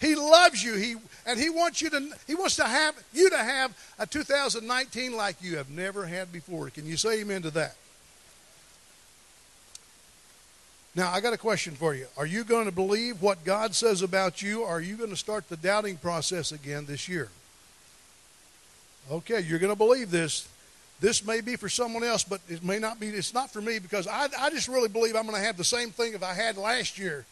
He 0.00 0.14
loves 0.14 0.62
you. 0.62 0.74
He 0.74 0.94
and 1.26 1.38
he 1.38 1.50
wants 1.50 1.82
you 1.82 1.90
to 1.90 2.08
he 2.26 2.34
wants 2.34 2.56
to 2.56 2.64
have 2.64 2.94
you 3.12 3.28
to 3.28 3.36
have 3.36 3.76
a 3.98 4.06
2019 4.06 5.14
like 5.14 5.36
you 5.42 5.56
have 5.56 5.68
never 5.68 6.06
had 6.06 6.32
before. 6.32 6.70
Can 6.70 6.86
you 6.86 6.96
say 6.96 7.20
amen 7.20 7.42
to 7.42 7.50
that? 7.50 7.76
Now, 10.94 11.12
I 11.12 11.20
got 11.20 11.32
a 11.32 11.38
question 11.38 11.74
for 11.74 11.94
you. 11.94 12.06
Are 12.16 12.26
you 12.26 12.42
going 12.42 12.64
to 12.64 12.72
believe 12.72 13.22
what 13.22 13.44
God 13.44 13.74
says 13.74 14.02
about 14.02 14.42
you, 14.42 14.62
or 14.62 14.68
are 14.68 14.80
you 14.80 14.96
going 14.96 15.10
to 15.10 15.16
start 15.16 15.48
the 15.48 15.56
doubting 15.56 15.96
process 15.96 16.50
again 16.50 16.86
this 16.86 17.08
year? 17.08 17.28
Okay, 19.10 19.40
you're 19.40 19.60
going 19.60 19.72
to 19.72 19.78
believe 19.78 20.10
this. 20.10 20.48
This 21.00 21.24
may 21.24 21.40
be 21.40 21.56
for 21.56 21.68
someone 21.68 22.04
else, 22.04 22.24
but 22.24 22.40
it 22.48 22.62
may 22.62 22.78
not 22.78 23.00
be. 23.00 23.08
It's 23.08 23.32
not 23.32 23.50
for 23.50 23.62
me 23.62 23.78
because 23.78 24.06
I, 24.06 24.28
I 24.38 24.50
just 24.50 24.68
really 24.68 24.88
believe 24.88 25.16
I'm 25.16 25.26
going 25.26 25.36
to 25.36 25.46
have 25.46 25.56
the 25.56 25.64
same 25.64 25.90
thing 25.90 26.12
if 26.12 26.22
I 26.22 26.34
had 26.34 26.58
last 26.58 26.98
year. 26.98 27.24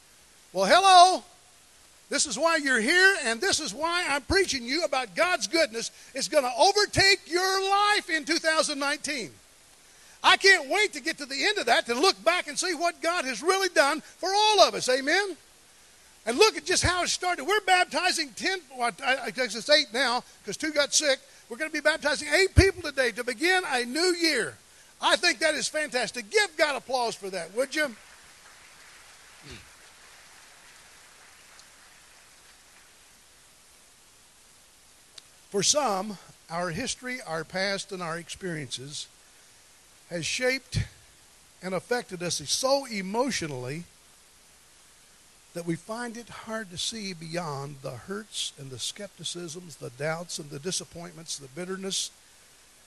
Well, 0.53 0.65
hello. 0.65 1.23
This 2.09 2.25
is 2.25 2.39
why 2.39 2.57
you're 2.57 2.81
here, 2.81 3.17
and 3.25 3.39
this 3.39 3.61
is 3.61 3.75
why 3.75 4.07
I'm 4.09 4.23
preaching 4.23 4.65
you 4.65 4.85
about 4.85 5.15
God's 5.15 5.47
goodness. 5.47 5.91
It's 6.15 6.29
going 6.29 6.45
to 6.45 6.51
overtake 6.59 7.31
your 7.31 7.71
life 7.71 8.09
in 8.09 8.25
2019. 8.25 9.31
I 10.25 10.37
can't 10.39 10.71
wait 10.71 10.95
to 10.95 11.01
get 11.01 11.19
to 11.19 11.27
the 11.27 11.45
end 11.45 11.59
of 11.59 11.67
that 11.67 11.85
to 11.87 11.95
look 11.95 12.23
back 12.25 12.49
and 12.49 12.59
see 12.59 12.75
what 12.75 13.03
God 13.03 13.27
has 13.27 13.43
really 13.43 13.69
done 13.69 14.01
for 14.01 14.31
all 14.35 14.63
of 14.63 14.75
us. 14.75 14.89
Amen. 14.89 15.37
And 16.27 16.39
look 16.39 16.57
at 16.57 16.65
just 16.65 16.83
how 16.83 17.03
it 17.03 17.09
started. 17.09 17.45
We're 17.45 17.61
baptizing 17.61 18.31
10, 18.35 18.59
well, 18.77 18.91
I 19.05 19.31
guess 19.31 19.55
it's 19.55 19.69
8 19.69 19.89
now 19.93 20.25
because 20.43 20.57
two 20.57 20.73
got 20.73 20.95
sick. 20.95 21.19
We're 21.49 21.57
going 21.57 21.71
to 21.71 21.75
be 21.75 21.81
baptizing 21.81 22.29
eight 22.29 22.55
people 22.55 22.83
today 22.83 23.11
to 23.13 23.25
begin 23.25 23.63
a 23.67 23.85
new 23.85 24.15
year. 24.21 24.55
I 25.01 25.17
think 25.17 25.39
that 25.39 25.55
is 25.55 25.67
fantastic. 25.67 26.31
Give 26.31 26.57
God 26.59 26.77
applause 26.77 27.15
for 27.15 27.31
that, 27.31 27.55
would 27.57 27.75
you? 27.75 27.95
For 35.49 35.63
some, 35.63 36.19
our 36.51 36.69
history, 36.71 37.21
our 37.27 37.45
past, 37.45 37.93
and 37.93 38.03
our 38.03 38.19
experiences 38.19 39.07
has 40.11 40.27
shaped 40.27 40.81
and 41.63 41.73
affected 41.73 42.23
us 42.23 42.43
so 42.51 42.85
emotionally 42.85 43.85
that 45.55 45.67
we 45.67 45.77
find 45.77 46.17
it 46.17 46.29
hard 46.29 46.71
to 46.71 46.79
see 46.79 47.13
beyond 47.13 47.77
the 47.83 47.91
hurts 47.91 48.53
and 48.59 48.71
the 48.71 48.79
skepticisms, 48.79 49.77
the 49.77 49.91
doubts 49.91 50.39
and 50.39 50.51
the 50.51 50.59
disappointments, 50.59 51.39
the 51.39 51.49
bitterness, 51.49 52.11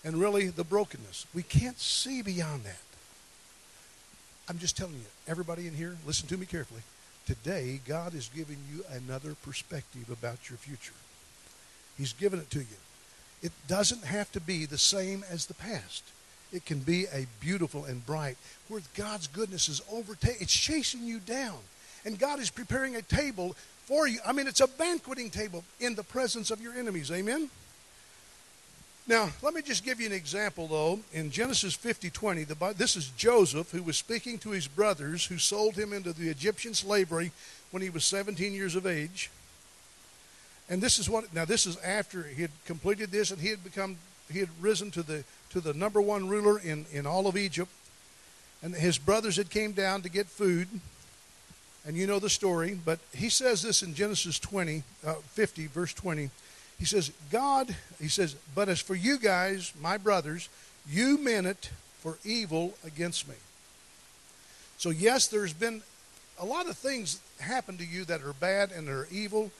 and 0.03 0.17
really 0.17 0.47
the 0.47 0.63
brokenness. 0.63 1.25
We 1.33 1.43
can't 1.43 1.79
see 1.79 2.21
beyond 2.21 2.63
that. 2.63 2.81
I'm 4.47 4.57
just 4.57 4.77
telling 4.77 4.95
you, 4.95 5.05
everybody 5.27 5.67
in 5.67 5.73
here, 5.73 5.97
listen 6.05 6.27
to 6.29 6.37
me 6.37 6.45
carefully. 6.45 6.81
Today, 7.25 7.79
God 7.87 8.13
is 8.13 8.29
giving 8.35 8.57
you 8.71 8.83
another 8.91 9.35
perspective 9.35 10.09
about 10.09 10.49
your 10.49 10.57
future. 10.57 10.93
He's 11.97 12.13
given 12.13 12.39
it 12.39 12.49
to 12.51 12.59
you. 12.59 12.77
It 13.41 13.51
doesn't 13.67 14.03
have 14.03 14.31
to 14.33 14.39
be 14.39 14.65
the 14.65 14.77
same 14.77 15.23
as 15.29 15.45
the 15.45 15.53
past. 15.53 16.03
It 16.51 16.65
can 16.65 16.79
be 16.79 17.05
a 17.05 17.27
beautiful 17.39 17.85
and 17.85 18.05
bright, 18.05 18.37
where 18.67 18.81
God's 18.95 19.27
goodness 19.27 19.69
is 19.69 19.81
overtaking, 19.91 20.41
it's 20.41 20.53
chasing 20.53 21.03
you 21.03 21.19
down. 21.19 21.57
And 22.05 22.17
God 22.17 22.39
is 22.39 22.49
preparing 22.49 22.95
a 22.95 23.01
table 23.01 23.55
for 23.85 24.07
you. 24.07 24.19
I 24.25 24.31
mean, 24.31 24.47
it's 24.47 24.61
a 24.61 24.67
banqueting 24.67 25.29
table 25.29 25.63
in 25.79 25.95
the 25.95 26.03
presence 26.03 26.51
of 26.51 26.61
your 26.61 26.73
enemies. 26.73 27.11
Amen? 27.11 27.49
Now, 29.07 29.29
let 29.41 29.53
me 29.53 29.61
just 29.61 29.83
give 29.83 29.99
you 29.99 30.05
an 30.05 30.13
example, 30.13 30.67
though. 30.67 30.99
In 31.11 31.31
Genesis 31.31 31.73
50 31.73 32.09
20, 32.09 32.43
the, 32.43 32.73
this 32.77 32.95
is 32.95 33.09
Joseph 33.17 33.71
who 33.71 33.83
was 33.83 33.97
speaking 33.97 34.37
to 34.39 34.51
his 34.51 34.67
brothers 34.67 35.25
who 35.25 35.37
sold 35.37 35.75
him 35.75 35.91
into 35.91 36.13
the 36.13 36.29
Egyptian 36.29 36.73
slavery 36.73 37.31
when 37.71 37.81
he 37.81 37.89
was 37.89 38.05
17 38.05 38.53
years 38.53 38.75
of 38.75 38.85
age. 38.85 39.29
And 40.69 40.81
this 40.81 40.99
is 40.99 41.09
what, 41.09 41.33
now, 41.33 41.45
this 41.45 41.65
is 41.65 41.77
after 41.79 42.23
he 42.23 42.43
had 42.43 42.51
completed 42.65 43.11
this 43.11 43.31
and 43.31 43.41
he 43.41 43.49
had 43.49 43.63
become, 43.63 43.97
he 44.31 44.39
had 44.39 44.49
risen 44.61 44.91
to 44.91 45.03
the, 45.03 45.23
to 45.49 45.59
the 45.59 45.73
number 45.73 45.99
one 45.99 46.29
ruler 46.29 46.59
in, 46.59 46.85
in 46.93 47.05
all 47.05 47.27
of 47.27 47.35
Egypt. 47.35 47.71
And 48.63 48.73
his 48.75 48.97
brothers 48.97 49.35
had 49.35 49.49
came 49.49 49.71
down 49.71 50.03
to 50.03 50.09
get 50.09 50.27
food 50.27 50.67
and 51.85 51.95
you 51.95 52.05
know 52.05 52.19
the 52.19 52.29
story, 52.29 52.77
but 52.85 52.99
he 53.13 53.29
says 53.29 53.61
this 53.61 53.81
in 53.81 53.93
Genesis 53.93 54.37
20, 54.39 54.83
uh, 55.05 55.13
50, 55.13 55.67
verse 55.67 55.93
20. 55.93 56.29
He 56.77 56.85
says, 56.85 57.11
God, 57.31 57.75
he 57.99 58.07
says, 58.07 58.35
but 58.55 58.69
as 58.69 58.79
for 58.79 58.95
you 58.95 59.17
guys, 59.17 59.73
my 59.81 59.97
brothers, 59.97 60.49
you 60.89 61.17
meant 61.17 61.47
it 61.47 61.69
for 61.99 62.17
evil 62.23 62.73
against 62.85 63.27
me. 63.27 63.35
So, 64.77 64.89
yes, 64.89 65.27
there's 65.27 65.53
been 65.53 65.81
a 66.39 66.45
lot 66.45 66.67
of 66.67 66.77
things 66.77 67.19
happen 67.39 67.77
to 67.77 67.85
you 67.85 68.03
that 68.05 68.23
are 68.23 68.33
bad 68.33 68.71
and 68.71 68.89
are 68.89 69.07
evil. 69.11 69.51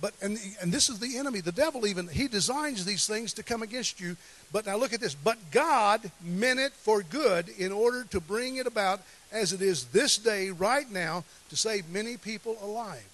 But 0.00 0.14
and 0.22 0.38
and 0.60 0.70
this 0.70 0.88
is 0.88 1.00
the 1.00 1.18
enemy, 1.18 1.40
the 1.40 1.52
devil 1.52 1.86
even 1.86 2.06
he 2.06 2.28
designs 2.28 2.84
these 2.84 3.06
things 3.06 3.32
to 3.34 3.42
come 3.42 3.62
against 3.62 4.00
you. 4.00 4.16
But 4.52 4.66
now 4.66 4.76
look 4.76 4.92
at 4.92 5.00
this. 5.00 5.14
But 5.14 5.38
God 5.50 6.10
meant 6.22 6.60
it 6.60 6.72
for 6.72 7.02
good 7.02 7.48
in 7.48 7.72
order 7.72 8.04
to 8.10 8.20
bring 8.20 8.56
it 8.56 8.66
about 8.66 9.00
as 9.32 9.52
it 9.52 9.60
is 9.60 9.86
this 9.86 10.16
day, 10.16 10.50
right 10.50 10.90
now, 10.90 11.24
to 11.50 11.56
save 11.56 11.88
many 11.90 12.16
people 12.16 12.56
alive. 12.62 13.06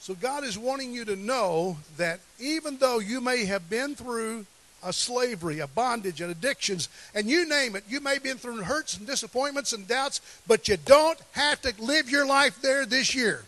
So 0.00 0.14
God 0.14 0.44
is 0.44 0.58
wanting 0.58 0.92
you 0.92 1.04
to 1.06 1.16
know 1.16 1.78
that 1.96 2.20
even 2.38 2.76
though 2.76 2.98
you 2.98 3.20
may 3.20 3.46
have 3.46 3.70
been 3.70 3.94
through 3.94 4.44
a 4.84 4.92
slavery, 4.92 5.60
a 5.60 5.66
bondage, 5.66 6.20
and 6.20 6.30
addictions, 6.30 6.90
and 7.14 7.26
you 7.26 7.48
name 7.48 7.74
it, 7.74 7.84
you 7.88 8.00
may 8.00 8.14
have 8.14 8.22
been 8.22 8.36
through 8.36 8.62
hurts 8.62 8.98
and 8.98 9.06
disappointments 9.06 9.72
and 9.72 9.88
doubts, 9.88 10.20
but 10.46 10.68
you 10.68 10.76
don't 10.76 11.18
have 11.32 11.60
to 11.62 11.72
live 11.82 12.10
your 12.10 12.26
life 12.26 12.60
there 12.60 12.84
this 12.84 13.14
year. 13.14 13.44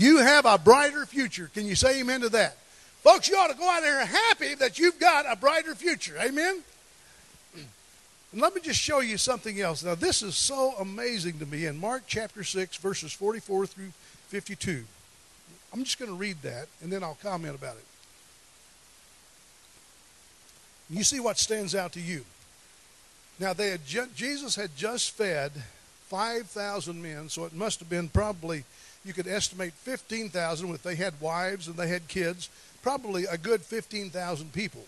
You 0.00 0.16
have 0.16 0.46
a 0.46 0.56
brighter 0.56 1.04
future. 1.04 1.50
Can 1.52 1.66
you 1.66 1.74
say 1.74 2.00
amen 2.00 2.22
to 2.22 2.30
that? 2.30 2.56
Folks, 3.02 3.28
you 3.28 3.36
ought 3.36 3.50
to 3.50 3.56
go 3.56 3.68
out 3.68 3.82
there 3.82 4.04
happy 4.06 4.54
that 4.54 4.78
you've 4.78 4.98
got 4.98 5.26
a 5.30 5.36
brighter 5.36 5.74
future. 5.74 6.16
Amen? 6.18 6.62
And 8.32 8.40
let 8.40 8.54
me 8.54 8.62
just 8.62 8.80
show 8.80 9.00
you 9.00 9.18
something 9.18 9.60
else. 9.60 9.84
Now, 9.84 9.94
this 9.94 10.22
is 10.22 10.36
so 10.36 10.72
amazing 10.80 11.38
to 11.40 11.46
me 11.46 11.66
in 11.66 11.78
Mark 11.78 12.04
chapter 12.06 12.42
6, 12.42 12.78
verses 12.78 13.12
44 13.12 13.66
through 13.66 13.92
52. 14.28 14.84
I'm 15.74 15.84
just 15.84 15.98
going 15.98 16.10
to 16.10 16.16
read 16.16 16.40
that, 16.44 16.68
and 16.82 16.90
then 16.90 17.04
I'll 17.04 17.18
comment 17.22 17.54
about 17.54 17.76
it. 17.76 17.84
You 20.88 21.04
see 21.04 21.20
what 21.20 21.36
stands 21.38 21.74
out 21.74 21.92
to 21.92 22.00
you. 22.00 22.24
Now, 23.38 23.52
they 23.52 23.68
had 23.68 23.84
ju- 23.84 24.08
Jesus 24.16 24.56
had 24.56 24.74
just 24.76 25.10
fed 25.10 25.52
5,000 26.08 27.02
men, 27.02 27.28
so 27.28 27.44
it 27.44 27.52
must 27.52 27.80
have 27.80 27.90
been 27.90 28.08
probably, 28.08 28.64
you 29.04 29.12
could 29.12 29.26
estimate 29.26 29.72
15,000 29.72 30.74
if 30.74 30.82
they 30.82 30.94
had 30.94 31.14
wives 31.20 31.68
and 31.68 31.76
they 31.76 31.88
had 31.88 32.08
kids, 32.08 32.48
probably 32.82 33.24
a 33.24 33.38
good 33.38 33.62
15,000 33.62 34.52
people. 34.52 34.84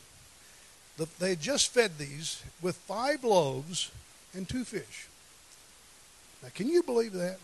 The, 0.98 1.08
they 1.18 1.36
just 1.36 1.72
fed 1.72 1.96
these 1.98 2.42
with 2.60 2.76
five 2.76 3.24
loaves 3.24 3.90
and 4.34 4.48
two 4.48 4.64
fish. 4.64 5.08
Now, 6.42 6.50
can 6.54 6.68
you 6.68 6.82
believe 6.82 7.12
that? 7.14 7.38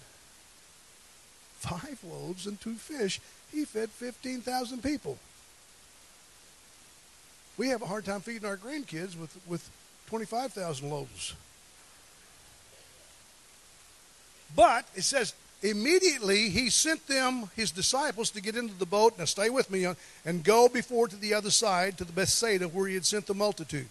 Five 1.54 1.98
loaves 2.04 2.46
and 2.46 2.60
two 2.60 2.74
fish. 2.74 3.20
He 3.52 3.64
fed 3.64 3.90
15,000 3.90 4.82
people. 4.82 5.18
We 7.56 7.68
have 7.68 7.82
a 7.82 7.86
hard 7.86 8.04
time 8.04 8.20
feeding 8.20 8.46
our 8.46 8.56
grandkids 8.56 9.18
with, 9.18 9.36
with 9.46 9.68
25,000 10.06 10.88
loaves. 10.88 11.34
But 14.54 14.86
it 14.94 15.02
says, 15.02 15.34
immediately 15.62 16.48
he 16.50 16.70
sent 16.70 17.06
them, 17.06 17.50
his 17.56 17.70
disciples, 17.70 18.30
to 18.30 18.40
get 18.40 18.56
into 18.56 18.74
the 18.74 18.86
boat. 18.86 19.18
Now 19.18 19.24
stay 19.24 19.50
with 19.50 19.70
me, 19.70 19.86
and 20.24 20.44
go 20.44 20.68
before 20.68 21.08
to 21.08 21.16
the 21.16 21.34
other 21.34 21.50
side, 21.50 21.98
to 21.98 22.04
the 22.04 22.12
Bethsaida, 22.12 22.68
where 22.68 22.88
he 22.88 22.94
had 22.94 23.06
sent 23.06 23.26
the 23.26 23.34
multitude. 23.34 23.88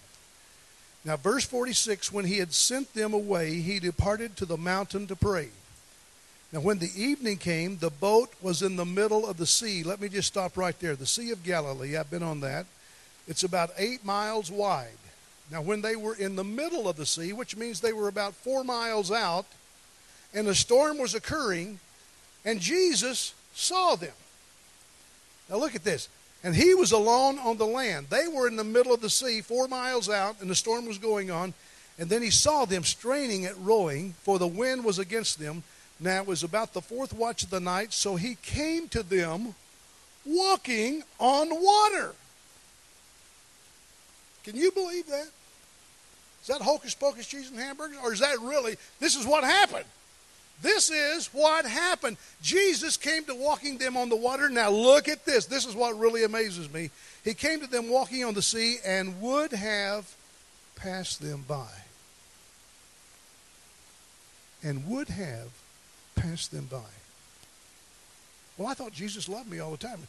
Now, 1.06 1.16
verse 1.16 1.46
46 1.46 2.12
when 2.12 2.26
he 2.26 2.38
had 2.38 2.54
sent 2.54 2.94
them 2.94 3.14
away, 3.14 3.62
he 3.62 3.80
departed 3.80 4.36
to 4.38 4.46
the 4.46 4.58
mountain 4.58 5.08
to 5.08 5.16
pray. 5.16 5.50
Now, 6.52 6.62
when 6.62 6.80
the 6.80 6.92
evening 6.96 7.38
came, 7.38 7.78
the 7.78 7.90
boat 7.90 8.34
was 8.42 8.62
in 8.62 8.78
the 8.78 8.86
middle 8.86 9.26
of 9.26 9.38
the 9.38 9.46
sea. 9.46 9.84
Let 9.84 10.00
me 10.00 10.08
just 10.10 10.30
stop 10.30 10.58
right 10.58 10.78
there. 10.80 10.96
The 10.96 11.06
Sea 11.06 11.32
of 11.32 11.44
Galilee, 11.44 11.98
I've 11.98 12.10
been 12.10 12.24
on 12.24 12.40
that. 12.42 12.66
It's 13.28 13.44
about 13.44 13.72
eight 13.78 14.06
miles 14.06 14.50
wide. 14.50 14.98
Now, 15.52 15.62
when 15.62 15.82
they 15.82 15.96
were 15.96 16.16
in 16.16 16.36
the 16.36 16.44
middle 16.44 16.90
of 16.90 16.96
the 16.96 17.06
sea, 17.06 17.34
which 17.34 17.56
means 17.56 17.80
they 17.80 17.94
were 17.94 18.08
about 18.08 18.34
four 18.34 18.64
miles 18.64 19.12
out, 19.12 19.46
and 20.38 20.48
a 20.48 20.54
storm 20.54 21.00
was 21.00 21.16
occurring, 21.16 21.80
and 22.46 22.60
Jesus 22.60 23.34
saw 23.56 23.96
them. 23.96 24.14
Now, 25.50 25.58
look 25.58 25.74
at 25.74 25.84
this. 25.84 26.10
And 26.44 26.56
he 26.56 26.76
was 26.76 26.92
alone 26.92 27.40
on 27.40 27.58
the 27.58 27.66
land. 27.66 28.08
They 28.12 28.28
were 28.28 28.48
in 28.48 28.56
the 28.56 28.64
middle 28.64 28.94
of 28.94 29.02
the 29.02 29.10
sea, 29.10 29.42
four 29.42 29.68
miles 29.68 30.10
out, 30.10 30.40
and 30.40 30.48
the 30.48 30.54
storm 30.54 30.86
was 30.86 31.00
going 31.00 31.32
on. 31.32 31.56
And 31.98 32.08
then 32.08 32.22
he 32.22 32.30
saw 32.30 32.66
them 32.66 32.84
straining 32.84 33.46
at 33.46 33.58
rowing, 33.58 34.14
for 34.22 34.38
the 34.38 34.46
wind 34.46 34.86
was 34.86 35.00
against 35.00 35.40
them. 35.40 35.64
Now 36.00 36.22
it 36.22 36.28
was 36.28 36.44
about 36.44 36.74
the 36.74 36.82
fourth 36.82 37.14
watch 37.14 37.42
of 37.42 37.50
the 37.50 37.60
night, 37.60 37.92
so 37.92 38.16
he 38.16 38.36
came 38.44 38.88
to 38.90 39.02
them 39.02 39.56
walking 40.24 41.02
on 41.18 41.50
water. 41.50 42.14
Can 44.44 44.56
you 44.56 44.72
believe 44.72 45.08
that? 45.08 45.30
Is 46.44 46.48
that 46.48 46.62
hocus 46.62 46.94
pocus 46.94 47.26
cheese 47.26 47.50
and 47.50 47.60
hamburgers? 47.60 47.98
Or 48.04 48.14
is 48.14 48.20
that 48.20 48.40
really, 48.40 48.76
this 49.00 49.16
is 49.16 49.26
what 49.26 49.44
happened? 49.44 49.86
This 50.62 50.90
is 50.90 51.28
what 51.28 51.66
happened. 51.66 52.18
Jesus 52.42 52.98
came 52.98 53.24
to 53.26 53.36
walking 53.36 53.78
them 53.78 53.96
on 53.96 54.10
the 54.10 54.16
water. 54.16 54.50
Now 54.50 54.70
look 54.72 55.08
at 55.08 55.26
this. 55.26 55.46
This 55.46 55.66
is 55.66 55.76
what 55.76 55.98
really 56.00 56.24
amazes 56.24 56.72
me. 56.72 56.90
He 57.24 57.34
came 57.34 57.60
to 57.62 57.68
them 57.68 57.90
walking 57.90 58.24
on 58.24 58.34
the 58.34 58.42
sea 58.42 58.78
and 58.86 59.22
would 59.22 59.52
have 59.52 60.16
passed 60.76 61.22
them 61.22 61.46
by. 61.48 61.68
And 64.64 64.88
would 64.88 65.10
have 65.10 65.50
passed 66.16 66.52
them 66.52 66.68
by. 66.72 66.80
Well, 68.58 68.68
I 68.68 68.74
thought 68.74 68.94
Jesus 68.94 69.30
loved 69.30 69.52
me 69.52 69.60
all 69.60 69.72
the 69.72 69.78
time. 69.78 70.00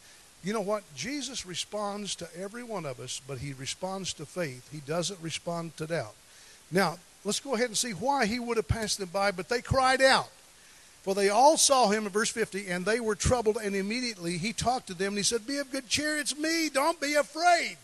You 0.43 0.53
know 0.53 0.61
what? 0.61 0.83
Jesus 0.95 1.45
responds 1.45 2.15
to 2.15 2.27
every 2.35 2.63
one 2.63 2.85
of 2.85 2.99
us, 2.99 3.21
but 3.27 3.37
he 3.37 3.53
responds 3.53 4.13
to 4.13 4.25
faith. 4.25 4.67
He 4.71 4.79
doesn't 4.79 5.19
respond 5.21 5.77
to 5.77 5.85
doubt. 5.85 6.15
Now, 6.71 6.97
let's 7.23 7.39
go 7.39 7.53
ahead 7.53 7.67
and 7.67 7.77
see 7.77 7.91
why 7.91 8.25
he 8.25 8.39
would 8.39 8.57
have 8.57 8.67
passed 8.67 8.97
them 8.97 9.09
by, 9.11 9.31
but 9.31 9.49
they 9.49 9.61
cried 9.61 10.01
out. 10.01 10.29
For 11.09 11.15
they 11.15 11.29
all 11.29 11.57
saw 11.57 11.89
him 11.89 12.05
in 12.05 12.11
verse 12.11 12.29
50, 12.29 12.67
and 12.67 12.85
they 12.85 12.99
were 12.99 13.15
troubled, 13.15 13.57
and 13.57 13.75
immediately 13.75 14.37
he 14.37 14.53
talked 14.53 14.85
to 14.87 14.93
them, 14.93 15.07
and 15.07 15.17
he 15.17 15.23
said, 15.23 15.47
Be 15.47 15.57
of 15.57 15.71
good 15.71 15.89
cheer, 15.89 16.19
it's 16.19 16.37
me, 16.37 16.69
don't 16.69 17.01
be 17.01 17.15
afraid. 17.15 17.77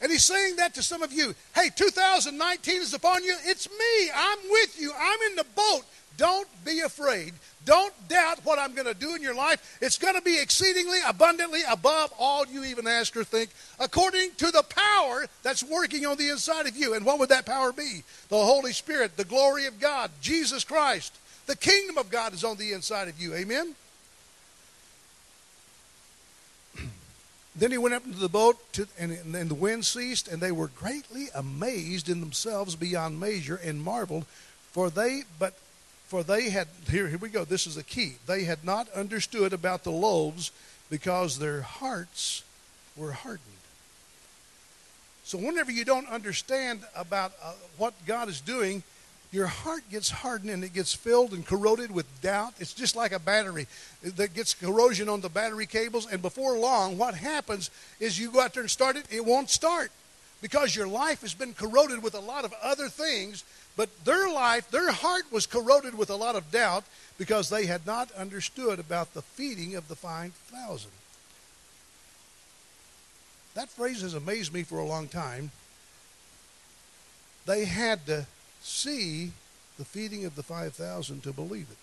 And 0.00 0.10
he's 0.10 0.24
saying 0.24 0.56
that 0.56 0.72
to 0.76 0.82
some 0.82 1.02
of 1.02 1.12
you. 1.12 1.34
Hey, 1.54 1.68
2019 1.76 2.80
is 2.80 2.94
upon 2.94 3.24
you. 3.24 3.36
It's 3.44 3.68
me. 3.68 4.10
I'm 4.14 4.38
with 4.50 4.80
you. 4.80 4.90
I'm 4.98 5.18
in 5.28 5.36
the 5.36 5.44
boat. 5.54 5.82
Don't 6.16 6.48
be 6.64 6.80
afraid. 6.80 7.34
Don't 7.66 7.92
doubt 8.08 8.42
what 8.44 8.58
I'm 8.58 8.74
going 8.74 8.86
to 8.86 8.94
do 8.94 9.14
in 9.14 9.20
your 9.20 9.34
life. 9.34 9.78
It's 9.82 9.98
going 9.98 10.14
to 10.14 10.22
be 10.22 10.40
exceedingly 10.40 11.00
abundantly 11.06 11.60
above 11.70 12.10
all 12.18 12.46
you 12.46 12.64
even 12.64 12.86
ask 12.86 13.14
or 13.18 13.24
think, 13.24 13.50
according 13.78 14.30
to 14.38 14.50
the 14.50 14.62
power 14.62 15.26
that's 15.42 15.62
working 15.62 16.06
on 16.06 16.16
the 16.16 16.30
inside 16.30 16.66
of 16.66 16.74
you. 16.74 16.94
And 16.94 17.04
what 17.04 17.18
would 17.18 17.28
that 17.28 17.44
power 17.44 17.70
be? 17.70 18.02
The 18.30 18.42
Holy 18.42 18.72
Spirit, 18.72 19.18
the 19.18 19.26
glory 19.26 19.66
of 19.66 19.78
God, 19.78 20.10
Jesus 20.22 20.64
Christ. 20.64 21.18
The 21.50 21.56
kingdom 21.56 21.98
of 21.98 22.10
God 22.10 22.32
is 22.32 22.44
on 22.44 22.58
the 22.58 22.72
inside 22.74 23.08
of 23.08 23.20
you. 23.20 23.34
Amen? 23.34 23.74
Then 27.56 27.72
he 27.72 27.76
went 27.76 27.92
up 27.92 28.06
into 28.06 28.20
the 28.20 28.28
boat, 28.28 28.56
to, 28.74 28.86
and, 28.96 29.10
and 29.34 29.50
the 29.50 29.56
wind 29.56 29.84
ceased, 29.84 30.28
and 30.28 30.40
they 30.40 30.52
were 30.52 30.68
greatly 30.68 31.26
amazed 31.34 32.08
in 32.08 32.20
themselves 32.20 32.76
beyond 32.76 33.18
measure, 33.18 33.56
and 33.56 33.82
marveled, 33.82 34.26
for 34.70 34.90
they 34.90 35.24
but 35.40 35.54
for 36.06 36.22
they 36.22 36.50
had, 36.50 36.68
here, 36.88 37.08
here 37.08 37.18
we 37.18 37.28
go, 37.28 37.44
this 37.44 37.66
is 37.66 37.74
the 37.74 37.82
key. 37.82 38.12
They 38.28 38.44
had 38.44 38.64
not 38.64 38.88
understood 38.90 39.52
about 39.52 39.82
the 39.82 39.90
loaves 39.90 40.52
because 40.88 41.40
their 41.40 41.62
hearts 41.62 42.44
were 42.96 43.10
hardened. 43.10 43.42
So, 45.24 45.36
whenever 45.36 45.72
you 45.72 45.84
don't 45.84 46.08
understand 46.08 46.84
about 46.94 47.32
uh, 47.42 47.54
what 47.76 47.94
God 48.06 48.28
is 48.28 48.40
doing, 48.40 48.84
your 49.32 49.46
heart 49.46 49.82
gets 49.90 50.10
hardened 50.10 50.50
and 50.50 50.64
it 50.64 50.72
gets 50.72 50.92
filled 50.92 51.32
and 51.32 51.46
corroded 51.46 51.90
with 51.90 52.06
doubt. 52.20 52.54
It's 52.58 52.74
just 52.74 52.96
like 52.96 53.12
a 53.12 53.18
battery 53.18 53.66
that 54.02 54.34
gets 54.34 54.54
corrosion 54.54 55.08
on 55.08 55.20
the 55.20 55.28
battery 55.28 55.66
cables, 55.66 56.10
and 56.10 56.20
before 56.20 56.58
long, 56.58 56.98
what 56.98 57.14
happens 57.14 57.70
is 58.00 58.18
you 58.18 58.30
go 58.30 58.40
out 58.40 58.54
there 58.54 58.62
and 58.62 58.70
start 58.70 58.96
it, 58.96 59.06
it 59.10 59.24
won't 59.24 59.50
start 59.50 59.92
because 60.42 60.74
your 60.74 60.88
life 60.88 61.20
has 61.20 61.34
been 61.34 61.52
corroded 61.52 62.02
with 62.02 62.14
a 62.14 62.20
lot 62.20 62.44
of 62.44 62.54
other 62.62 62.88
things 62.88 63.44
but 63.76 63.88
their 64.04 64.30
life, 64.30 64.70
their 64.70 64.92
heart 64.92 65.24
was 65.30 65.46
corroded 65.46 65.96
with 65.96 66.10
a 66.10 66.16
lot 66.16 66.36
of 66.36 66.50
doubt 66.50 66.84
because 67.18 67.48
they 67.48 67.66
had 67.66 67.86
not 67.86 68.10
understood 68.12 68.78
about 68.78 69.14
the 69.14 69.22
feeding 69.22 69.74
of 69.74 69.88
the 69.88 69.96
5,000. 69.96 70.90
That 73.54 73.68
phrase 73.70 74.02
has 74.02 74.14
amazed 74.14 74.52
me 74.52 74.64
for 74.64 74.78
a 74.78 74.84
long 74.84 75.08
time. 75.08 75.50
They 77.46 77.64
had 77.64 78.04
to 78.04 78.26
see 78.60 79.32
the 79.78 79.84
feeding 79.84 80.24
of 80.24 80.36
the 80.36 80.42
5,000 80.42 81.22
to 81.22 81.32
believe 81.32 81.66
it. 81.70 81.76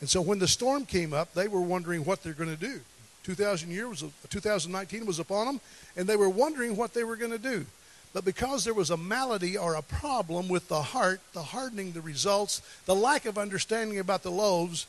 And 0.00 0.08
so 0.08 0.20
when 0.20 0.38
the 0.38 0.48
storm 0.48 0.86
came 0.86 1.12
up, 1.12 1.34
they 1.34 1.48
were 1.48 1.60
wondering 1.60 2.04
what 2.04 2.22
they're 2.22 2.32
going 2.32 2.54
to 2.54 2.60
do. 2.60 2.80
2000 3.24 3.70
year 3.70 3.88
was 3.88 4.04
2019 4.30 5.04
was 5.04 5.18
upon 5.18 5.46
them, 5.46 5.60
and 5.96 6.08
they 6.08 6.16
were 6.16 6.30
wondering 6.30 6.76
what 6.76 6.94
they 6.94 7.04
were 7.04 7.16
going 7.16 7.32
to 7.32 7.38
do. 7.38 7.66
But 8.14 8.24
because 8.24 8.64
there 8.64 8.74
was 8.74 8.90
a 8.90 8.96
malady 8.96 9.58
or 9.58 9.74
a 9.74 9.82
problem 9.82 10.48
with 10.48 10.68
the 10.68 10.80
heart, 10.80 11.20
the 11.34 11.42
hardening 11.42 11.92
the 11.92 12.00
results, 12.00 12.62
the 12.86 12.94
lack 12.94 13.26
of 13.26 13.36
understanding 13.36 13.98
about 13.98 14.22
the 14.22 14.30
loaves, 14.30 14.86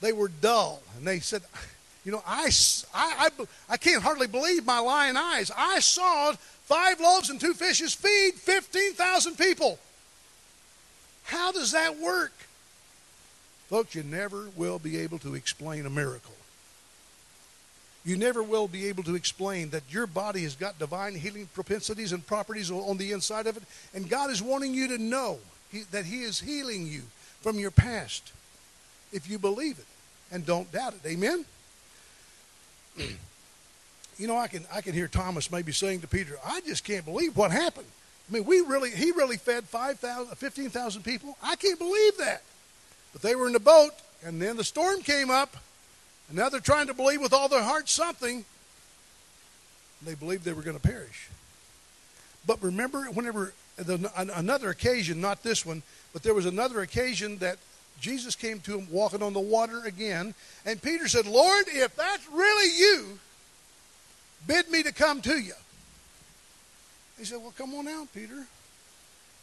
they 0.00 0.12
were 0.12 0.28
dull. 0.28 0.82
And 0.96 1.06
they 1.06 1.18
said, 1.18 1.42
You 2.04 2.12
know, 2.12 2.22
I, 2.26 2.50
I, 2.94 3.28
I, 3.38 3.44
I 3.68 3.76
can't 3.76 4.02
hardly 4.02 4.26
believe 4.26 4.66
my 4.66 4.80
lying 4.80 5.16
eyes. 5.16 5.50
I 5.56 5.78
saw 5.80 6.32
five 6.64 7.00
loaves 7.00 7.30
and 7.30 7.40
two 7.40 7.54
fishes 7.54 7.94
feed 7.94 8.34
15,000 8.34 9.36
people. 9.36 9.78
How 11.24 11.52
does 11.52 11.72
that 11.72 11.98
work? 11.98 12.32
Folks, 13.68 13.94
you 13.94 14.02
never 14.02 14.48
will 14.56 14.78
be 14.78 14.98
able 14.98 15.18
to 15.20 15.34
explain 15.34 15.86
a 15.86 15.90
miracle. 15.90 16.34
You 18.04 18.16
never 18.16 18.42
will 18.42 18.66
be 18.66 18.88
able 18.88 19.04
to 19.04 19.14
explain 19.14 19.70
that 19.70 19.84
your 19.88 20.08
body 20.08 20.42
has 20.42 20.56
got 20.56 20.78
divine 20.78 21.14
healing 21.14 21.48
propensities 21.54 22.12
and 22.12 22.26
properties 22.26 22.70
on 22.70 22.96
the 22.96 23.12
inside 23.12 23.46
of 23.46 23.56
it, 23.56 23.62
and 23.94 24.10
God 24.10 24.30
is 24.30 24.42
wanting 24.42 24.74
you 24.74 24.88
to 24.88 24.98
know 24.98 25.38
that 25.92 26.04
He 26.04 26.22
is 26.22 26.40
healing 26.40 26.86
you 26.86 27.02
from 27.40 27.58
your 27.58 27.70
past 27.70 28.32
if 29.12 29.30
you 29.30 29.38
believe 29.38 29.78
it 29.78 29.86
and 30.32 30.44
don't 30.44 30.70
doubt 30.72 30.94
it. 30.94 31.08
Amen? 31.08 31.44
you 34.18 34.26
know, 34.26 34.36
I 34.36 34.48
can, 34.48 34.64
I 34.72 34.80
can 34.80 34.92
hear 34.92 35.08
Thomas 35.08 35.50
maybe 35.50 35.72
saying 35.72 36.00
to 36.00 36.06
Peter, 36.06 36.36
I 36.44 36.60
just 36.60 36.84
can't 36.84 37.04
believe 37.04 37.36
what 37.36 37.50
happened. 37.50 37.86
I 38.28 38.34
mean, 38.34 38.44
we 38.44 38.60
really, 38.60 38.90
he 38.90 39.10
really 39.12 39.36
fed 39.36 39.64
5,000, 39.64 40.34
15,000 40.36 41.02
people. 41.02 41.36
I 41.42 41.56
can't 41.56 41.78
believe 41.78 42.18
that. 42.18 42.42
But 43.12 43.22
they 43.22 43.34
were 43.34 43.46
in 43.46 43.52
the 43.52 43.60
boat, 43.60 43.90
and 44.24 44.40
then 44.40 44.56
the 44.56 44.64
storm 44.64 45.02
came 45.02 45.30
up, 45.30 45.56
and 46.28 46.38
now 46.38 46.48
they're 46.48 46.60
trying 46.60 46.86
to 46.86 46.94
believe 46.94 47.20
with 47.20 47.32
all 47.32 47.48
their 47.48 47.62
heart 47.62 47.88
something. 47.88 48.44
They 50.04 50.14
believed 50.14 50.44
they 50.44 50.52
were 50.52 50.62
going 50.62 50.78
to 50.78 50.82
perish. 50.82 51.28
But 52.46 52.62
remember, 52.62 53.04
whenever 53.04 53.52
the, 53.76 54.10
another 54.36 54.70
occasion, 54.70 55.20
not 55.20 55.42
this 55.42 55.64
one, 55.64 55.82
but 56.12 56.22
there 56.22 56.34
was 56.34 56.46
another 56.46 56.80
occasion 56.80 57.38
that 57.38 57.58
Jesus 58.00 58.34
came 58.34 58.60
to 58.60 58.78
him 58.78 58.88
walking 58.90 59.22
on 59.22 59.32
the 59.32 59.40
water 59.40 59.82
again, 59.84 60.34
and 60.66 60.82
Peter 60.82 61.06
said, 61.06 61.26
Lord, 61.26 61.66
if 61.68 61.94
that's 61.94 62.28
really 62.30 62.78
you, 62.78 63.18
bid 64.46 64.68
me 64.70 64.82
to 64.82 64.92
come 64.92 65.20
to 65.22 65.38
you. 65.38 65.54
He 67.18 67.24
said, 67.24 67.38
Well, 67.40 67.54
come 67.56 67.74
on 67.74 67.86
out, 67.86 68.12
Peter. 68.12 68.46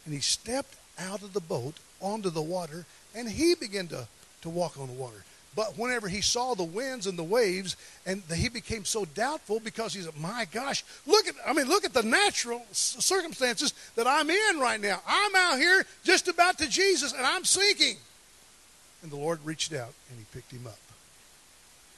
And 0.04 0.14
he 0.14 0.20
stepped 0.20 0.74
out 0.98 1.22
of 1.22 1.32
the 1.32 1.40
boat 1.40 1.76
onto 2.00 2.28
the 2.28 2.42
water, 2.42 2.84
and 3.14 3.28
he 3.28 3.54
began 3.54 3.86
to, 3.88 4.06
to 4.42 4.50
walk 4.50 4.78
on 4.78 4.88
the 4.88 4.92
water. 4.92 5.24
But 5.56 5.78
whenever 5.78 6.08
he 6.08 6.20
saw 6.20 6.54
the 6.54 6.62
winds 6.62 7.06
and 7.06 7.18
the 7.18 7.24
waves, 7.24 7.76
and 8.06 8.22
he 8.32 8.48
became 8.48 8.84
so 8.84 9.04
doubtful 9.04 9.58
because 9.58 9.94
he 9.94 10.02
said, 10.02 10.16
"My 10.16 10.46
gosh, 10.52 10.84
look 11.06 11.26
at 11.26 11.34
I 11.44 11.52
mean, 11.52 11.66
look 11.66 11.84
at 11.84 11.92
the 11.92 12.04
natural 12.04 12.64
circumstances 12.72 13.74
that 13.96 14.06
I'm 14.06 14.30
in 14.30 14.60
right 14.60 14.80
now. 14.80 15.00
I'm 15.06 15.34
out 15.34 15.58
here 15.58 15.84
just 16.04 16.28
about 16.28 16.58
to 16.58 16.68
Jesus, 16.68 17.12
and 17.12 17.26
I'm 17.26 17.44
sinking." 17.44 17.96
And 19.02 19.10
the 19.10 19.16
Lord 19.16 19.40
reached 19.44 19.72
out 19.72 19.92
and 20.10 20.18
he 20.18 20.24
picked 20.32 20.52
him 20.52 20.66
up. 20.66 20.78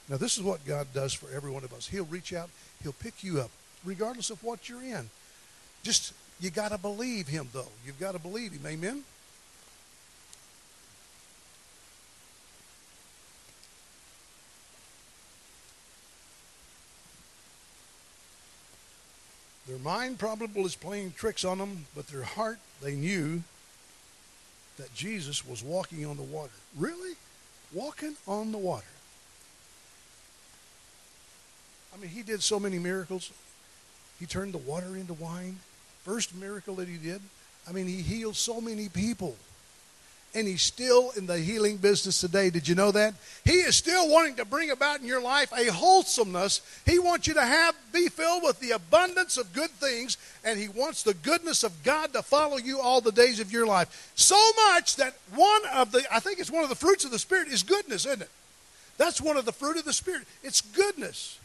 Now, 0.09 0.17
this 0.17 0.37
is 0.37 0.43
what 0.43 0.65
God 0.65 0.87
does 0.93 1.13
for 1.13 1.33
every 1.33 1.51
one 1.51 1.63
of 1.63 1.73
us. 1.73 1.87
He'll 1.87 2.05
reach 2.05 2.33
out, 2.33 2.49
He'll 2.81 2.93
pick 2.93 3.23
you 3.23 3.39
up, 3.39 3.51
regardless 3.85 4.29
of 4.29 4.43
what 4.43 4.67
you're 4.67 4.83
in. 4.83 5.09
Just, 5.81 6.13
you 6.41 6.49
got 6.49 6.71
to 6.71 6.77
believe 6.77 7.27
Him, 7.27 7.47
though. 7.53 7.69
You've 7.85 7.99
got 7.99 8.11
to 8.11 8.19
believe 8.19 8.51
Him. 8.51 8.65
Amen? 8.67 9.03
Their 19.67 19.79
mind 19.79 20.19
probably 20.19 20.63
is 20.63 20.75
playing 20.75 21.13
tricks 21.13 21.45
on 21.45 21.57
them, 21.57 21.85
but 21.95 22.07
their 22.07 22.23
heart, 22.23 22.59
they 22.81 22.95
knew 22.95 23.43
that 24.77 24.93
Jesus 24.93 25.45
was 25.45 25.63
walking 25.63 26.05
on 26.05 26.17
the 26.17 26.23
water. 26.23 26.51
Really? 26.77 27.15
Walking 27.73 28.15
on 28.27 28.51
the 28.51 28.57
water. 28.57 28.85
I 31.93 32.01
mean, 32.01 32.09
he 32.09 32.23
did 32.23 32.41
so 32.41 32.59
many 32.59 32.79
miracles. 32.79 33.31
He 34.19 34.25
turned 34.25 34.53
the 34.53 34.59
water 34.59 34.95
into 34.95 35.13
wine. 35.13 35.57
First 36.03 36.35
miracle 36.35 36.75
that 36.75 36.87
he 36.87 36.97
did. 36.97 37.21
I 37.67 37.71
mean, 37.71 37.87
he 37.87 38.01
healed 38.01 38.35
so 38.35 38.59
many 38.59 38.89
people 38.89 39.35
and 40.35 40.47
he's 40.47 40.63
still 40.63 41.11
in 41.15 41.27
the 41.27 41.37
healing 41.37 41.77
business 41.77 42.19
today. 42.19 42.49
Did 42.49 42.67
you 42.67 42.73
know 42.73 42.91
that? 42.91 43.13
He 43.45 43.53
is 43.53 43.75
still 43.75 44.09
wanting 44.09 44.35
to 44.35 44.45
bring 44.45 44.71
about 44.71 44.99
in 44.99 45.05
your 45.05 45.21
life 45.21 45.51
a 45.55 45.71
wholesomeness. 45.71 46.61
He 46.85 46.97
wants 46.97 47.27
you 47.27 47.35
to 47.35 47.45
have 47.45 47.75
be 47.91 48.07
filled 48.07 48.43
with 48.43 48.59
the 48.59 48.71
abundance 48.71 49.37
of 49.37 49.53
good 49.53 49.69
things, 49.69 50.17
and 50.43 50.59
he 50.59 50.67
wants 50.67 51.03
the 51.03 51.13
goodness 51.13 51.63
of 51.63 51.83
God 51.83 52.13
to 52.13 52.23
follow 52.23 52.57
you 52.57 52.79
all 52.79 53.01
the 53.01 53.11
days 53.11 53.39
of 53.39 53.51
your 53.51 53.67
life. 53.67 54.11
So 54.15 54.39
much 54.69 54.95
that 54.95 55.13
one 55.35 55.61
of 55.73 55.91
the 55.91 56.03
I 56.11 56.19
think 56.19 56.39
it's 56.39 56.51
one 56.51 56.63
of 56.63 56.69
the 56.69 56.75
fruits 56.75 57.05
of 57.05 57.11
the 57.11 57.19
spirit 57.19 57.49
is 57.49 57.61
goodness, 57.61 58.05
isn't 58.05 58.23
it? 58.23 58.31
That's 58.97 59.21
one 59.21 59.37
of 59.37 59.45
the 59.45 59.51
fruit 59.51 59.77
of 59.77 59.85
the 59.85 59.93
spirit. 59.93 60.23
It's 60.43 60.61
goodness. 60.61 61.39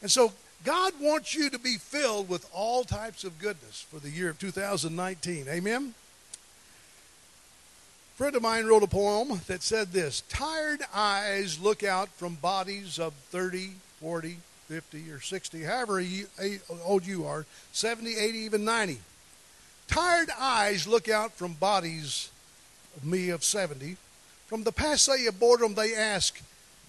And 0.00 0.10
so 0.10 0.32
God 0.64 0.92
wants 1.00 1.34
you 1.34 1.50
to 1.50 1.58
be 1.58 1.76
filled 1.76 2.28
with 2.28 2.48
all 2.52 2.82
types 2.82 3.22
of 3.22 3.38
goodness 3.38 3.84
for 3.88 4.00
the 4.00 4.10
year 4.10 4.30
of 4.30 4.38
2019. 4.38 5.46
Amen 5.48 5.94
friend 8.14 8.36
of 8.36 8.42
mine 8.42 8.66
wrote 8.66 8.82
a 8.82 8.88
poem 8.88 9.40
that 9.46 9.62
said 9.62 9.92
this 9.92 10.22
Tired 10.28 10.82
eyes 10.94 11.58
look 11.58 11.82
out 11.82 12.08
from 12.10 12.34
bodies 12.36 12.98
of 12.98 13.14
30, 13.30 13.70
40, 14.00 14.38
50, 14.68 15.10
or 15.10 15.20
60, 15.20 15.62
however 15.62 16.02
old 16.84 17.06
you 17.06 17.26
are 17.26 17.46
70, 17.72 18.16
80, 18.16 18.38
even 18.38 18.64
90. 18.64 18.98
Tired 19.88 20.30
eyes 20.38 20.86
look 20.86 21.08
out 21.08 21.32
from 21.32 21.54
bodies 21.54 22.30
of 22.96 23.04
me 23.04 23.30
of 23.30 23.44
70. 23.44 23.96
From 24.46 24.64
the 24.64 24.72
passe 24.72 25.26
of 25.26 25.38
boredom, 25.40 25.74
they 25.74 25.94
ask, 25.94 26.40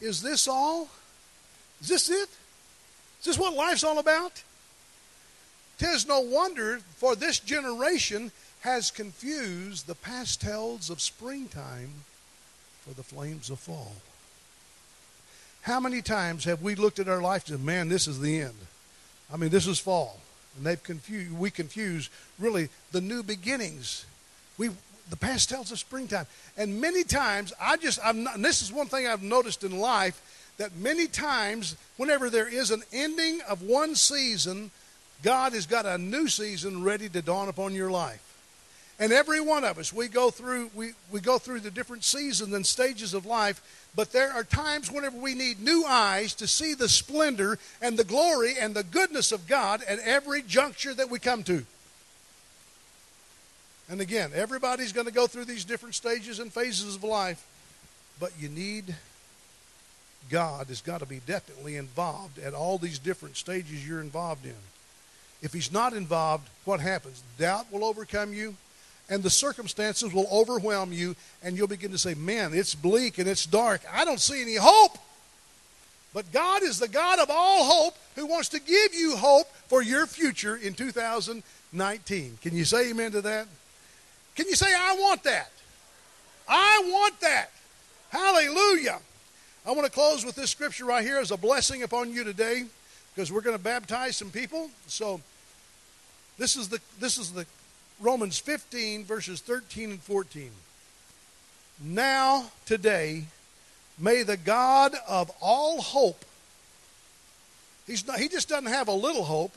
Is 0.02 0.22
this 0.22 0.48
all? 0.48 0.90
Is 1.82 1.88
this 1.88 2.10
it? 2.10 2.30
Is 3.20 3.26
this 3.26 3.38
what 3.40 3.54
life's 3.54 3.84
all 3.84 4.00
about? 4.00 4.44
Tis 5.84 6.08
no 6.08 6.22
wonder 6.22 6.80
for 6.96 7.14
this 7.14 7.40
generation 7.40 8.32
has 8.62 8.90
confused 8.90 9.86
the 9.86 9.96
pastels 9.96 10.90
of 10.90 11.02
springtime 11.02 11.90
for 12.88 12.94
the 12.94 13.04
flames 13.04 13.50
of 13.50 13.60
fall. 13.60 13.92
How 15.64 15.82
many 15.82 16.02
times 16.02 16.46
have 16.46 16.62
we 16.62 16.76
looked 16.76 17.00
at 17.00 17.10
our 17.10 17.22
life 17.22 17.50
and 17.50 17.58
said, 17.58 17.66
man, 17.66 17.90
this 17.90 18.08
is 18.08 18.22
the 18.22 18.40
end? 18.40 18.56
I 19.32 19.36
mean, 19.36 19.50
this 19.50 19.68
is 19.68 19.78
fall. 19.78 20.22
And 20.56 20.66
they've 20.66 20.82
confused, 20.82 21.38
we 21.38 21.52
confuse 21.52 22.10
really 22.40 22.70
the 22.94 23.02
new 23.02 23.22
beginnings. 23.22 24.06
We, 24.58 24.70
the 25.10 25.18
pastels 25.18 25.70
of 25.74 25.80
springtime. 25.80 26.28
And 26.56 26.80
many 26.80 27.04
times, 27.04 27.52
I 27.60 27.76
just, 27.76 28.00
I'm 28.02 28.24
not, 28.24 28.42
this 28.42 28.62
is 28.62 28.72
one 28.72 28.88
thing 28.88 29.06
I've 29.06 29.22
noticed 29.22 29.66
in 29.66 29.78
life, 29.78 30.54
that 30.60 30.78
many 30.78 31.08
times, 31.08 31.76
whenever 31.98 32.30
there 32.30 32.48
is 32.48 32.72
an 32.72 32.84
ending 32.94 33.42
of 33.50 33.62
one 33.62 33.96
season, 33.96 34.72
God 35.24 35.54
has 35.54 35.66
got 35.66 35.86
a 35.86 35.98
new 35.98 36.28
season 36.28 36.84
ready 36.84 37.10
to 37.10 37.22
dawn 37.22 37.48
upon 37.48 37.74
your 37.74 37.90
life. 37.90 38.20
And 39.00 39.12
every 39.12 39.42
one 39.42 39.64
of 39.64 39.80
us, 39.80 39.92
we 39.92 40.08
go 40.08 40.30
through 40.30 40.70
we, 40.76 40.92
we 41.12 41.20
go 41.20 41.40
through 41.40 41.62
the 41.62 41.72
different 41.72 42.04
seasons 42.04 42.54
and 42.54 42.66
stages 42.66 43.14
of 43.14 43.26
life, 43.26 43.90
but 43.96 44.12
there 44.12 44.32
are 44.32 44.44
times 44.44 44.92
whenever 44.92 45.18
we 45.18 45.34
need 45.34 45.60
new 45.60 45.84
eyes 45.88 46.36
to 46.36 46.48
see 46.48 46.76
the 46.76 46.88
splendor 46.88 47.58
and 47.82 47.98
the 47.98 48.04
glory 48.04 48.54
and 48.60 48.76
the 48.76 48.84
goodness 48.84 49.32
of 49.32 49.48
God 49.48 49.82
at 49.88 49.98
every 50.00 50.44
juncture 50.44 50.94
that 50.94 51.10
we 51.10 51.18
come 51.18 51.44
to. 51.44 51.66
And 53.90 54.00
again, 54.00 54.32
everybody's 54.34 54.94
going 54.94 55.08
to 55.08 55.14
go 55.14 55.28
through 55.28 55.46
these 55.46 55.66
different 55.66 55.96
stages 55.96 56.40
and 56.40 56.54
phases 56.54 56.96
of 56.96 57.04
life, 57.04 57.46
but 58.20 58.32
you 58.40 58.50
need 58.50 58.96
God 60.30 60.68
has 60.68 60.82
got 60.82 61.00
to 61.00 61.06
be 61.06 61.20
definitely 61.26 61.76
involved 61.76 62.40
at 62.40 62.54
all 62.54 62.78
these 62.78 63.00
different 63.00 63.38
stages 63.38 63.88
you're 63.88 64.02
involved 64.02 64.46
in. 64.46 64.56
If 65.44 65.54
he's 65.54 65.72
not 65.72 65.94
involved, 65.94 66.50
what 66.66 66.80
happens? 66.80 67.22
Doubt 67.38 67.72
will 67.72 67.86
overcome 67.86 68.34
you 68.34 68.56
and 69.10 69.22
the 69.22 69.30
circumstances 69.30 70.14
will 70.14 70.28
overwhelm 70.32 70.94
you, 70.94 71.16
and 71.44 71.58
you'll 71.58 71.68
begin 71.68 71.92
to 71.92 71.98
say, 71.98 72.14
Man, 72.14 72.54
it's 72.54 72.74
bleak 72.74 73.18
and 73.18 73.28
it's 73.28 73.46
dark. 73.46 73.82
I 73.92 74.06
don't 74.06 74.20
see 74.20 74.42
any 74.42 74.56
hope. 74.56 74.98
But 76.14 76.32
God 76.32 76.62
is 76.64 76.80
the 76.80 76.88
God 76.88 77.20
of 77.20 77.30
all 77.30 77.66
hope 77.66 77.96
who 78.16 78.28
wants 78.28 78.50
to 78.50 78.60
give 78.60 78.94
you 78.94 79.16
hope 79.16 79.48
for 79.68 79.82
your 79.82 80.06
future 80.06 80.56
in 80.56 80.74
2019. 80.74 82.38
Can 82.42 82.56
you 82.56 82.66
say 82.66 82.92
amen 82.92 83.12
to 83.14 83.22
that? 83.22 83.48
Can 84.36 84.48
you 84.48 84.56
say, 84.56 84.68
I 84.68 84.96
want 85.00 85.24
that? 85.24 85.52
I 86.48 86.84
want 86.86 87.20
that. 87.22 87.50
Hallelujah. 88.10 89.00
I 89.66 89.72
want 89.72 89.86
to 89.86 89.92
close 89.92 90.24
with 90.24 90.36
this 90.36 90.52
scripture 90.52 90.86
right 90.86 91.04
here 91.04 91.18
as 91.18 91.32
a 91.32 91.38
blessing 91.38 91.82
upon 91.82 92.12
you 92.12 92.24
today 92.24 92.66
because 93.14 93.32
we're 93.32 93.42
going 93.42 93.58
to 93.58 93.64
baptize 93.64 94.16
some 94.16 94.30
people. 94.30 94.70
So 94.88 95.20
this 96.38 96.56
is 96.56 96.70
the 96.70 96.80
this 97.00 97.18
is 97.18 97.32
the 97.32 97.46
Romans 98.00 98.38
15, 98.38 99.06
verses 99.06 99.40
13 99.40 99.92
and 99.92 100.02
14. 100.02 100.52
Now, 101.84 102.52
today, 102.66 103.26
may 103.98 104.24
the 104.24 104.38
God 104.38 104.96
of 105.08 105.32
all 105.42 105.82
hope, 105.82 106.26
he's 107.88 108.06
not, 108.06 108.20
he 108.20 108.28
just 108.28 108.50
doesn't 108.50 108.72
have 108.72 108.88
a 108.88 108.94
little 108.94 109.24
hope, 109.24 109.56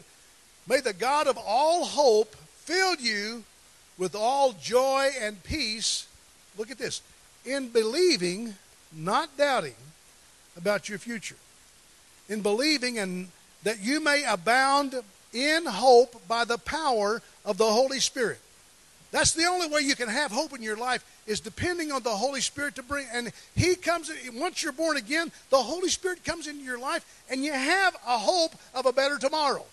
may 0.69 0.81
the 0.81 0.93
God 0.93 1.27
of 1.27 1.39
all 1.39 1.85
hope 1.85 2.35
fill 2.37 2.95
you 2.97 3.45
with 3.99 4.15
all 4.15 4.53
joy 4.53 5.11
and 5.21 5.43
peace. 5.43 6.07
Look 6.57 6.71
at 6.71 6.79
this 6.79 7.03
in 7.45 7.69
believing, 7.69 8.55
not 8.93 9.37
doubting 9.37 9.75
about 10.57 10.89
your 10.89 10.99
future. 10.99 11.37
In 12.29 12.43
believing 12.43 12.99
and 12.99 13.29
that 13.62 13.81
you 13.81 14.01
may 14.01 14.25
abound 14.25 14.95
in 15.37 15.66
hope 15.66 16.27
by 16.27 16.44
the 16.44 16.59
power 16.59 17.22
of 17.44 17.59
the 17.59 17.66
Holy 17.66 18.01
Spirit. 18.01 18.40
That's 19.12 19.33
the 19.33 19.44
only 19.44 19.68
way 19.68 19.83
you 19.83 19.94
can 19.94 20.09
have 20.09 20.31
hope 20.33 20.55
in 20.55 20.62
your 20.62 20.77
life 20.77 21.05
is 21.27 21.40
depending 21.40 21.92
on 21.92 22.03
the 22.03 22.11
Holy 22.11 22.40
Spirit 22.40 22.75
to 22.77 22.83
bring. 22.83 23.07
And 23.12 23.33
He 23.55 23.75
comes 23.77 24.11
once 24.35 24.62
you're 24.62 24.72
born 24.72 24.96
again. 24.96 25.31
The 25.51 25.59
Holy 25.59 25.88
Spirit 25.88 26.25
comes 26.25 26.46
into 26.46 26.64
your 26.64 26.79
life, 26.79 27.05
and 27.31 27.44
you 27.44 27.53
have 27.53 27.94
a 28.07 28.18
hope 28.18 28.55
of 28.75 28.87
a 28.87 28.92
better 28.92 29.18
tomorrow. 29.18 29.64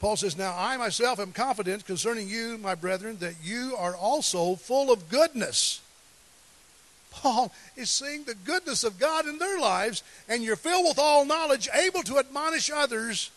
Paul 0.00 0.16
says, 0.16 0.38
Now 0.38 0.54
I 0.56 0.76
myself 0.76 1.18
am 1.18 1.32
confident 1.32 1.84
concerning 1.84 2.28
you, 2.28 2.56
my 2.58 2.74
brethren, 2.74 3.18
that 3.18 3.34
you 3.42 3.74
are 3.76 3.96
also 3.96 4.54
full 4.54 4.92
of 4.92 5.08
goodness. 5.08 5.80
Paul 7.10 7.52
is 7.76 7.90
seeing 7.90 8.24
the 8.24 8.34
goodness 8.34 8.84
of 8.84 8.98
God 8.98 9.26
in 9.26 9.38
their 9.38 9.58
lives, 9.58 10.02
and 10.28 10.42
you're 10.42 10.56
filled 10.56 10.86
with 10.86 10.98
all 10.98 11.24
knowledge, 11.24 11.68
able 11.74 12.02
to 12.02 12.18
admonish 12.18 12.70
others, 12.70 13.30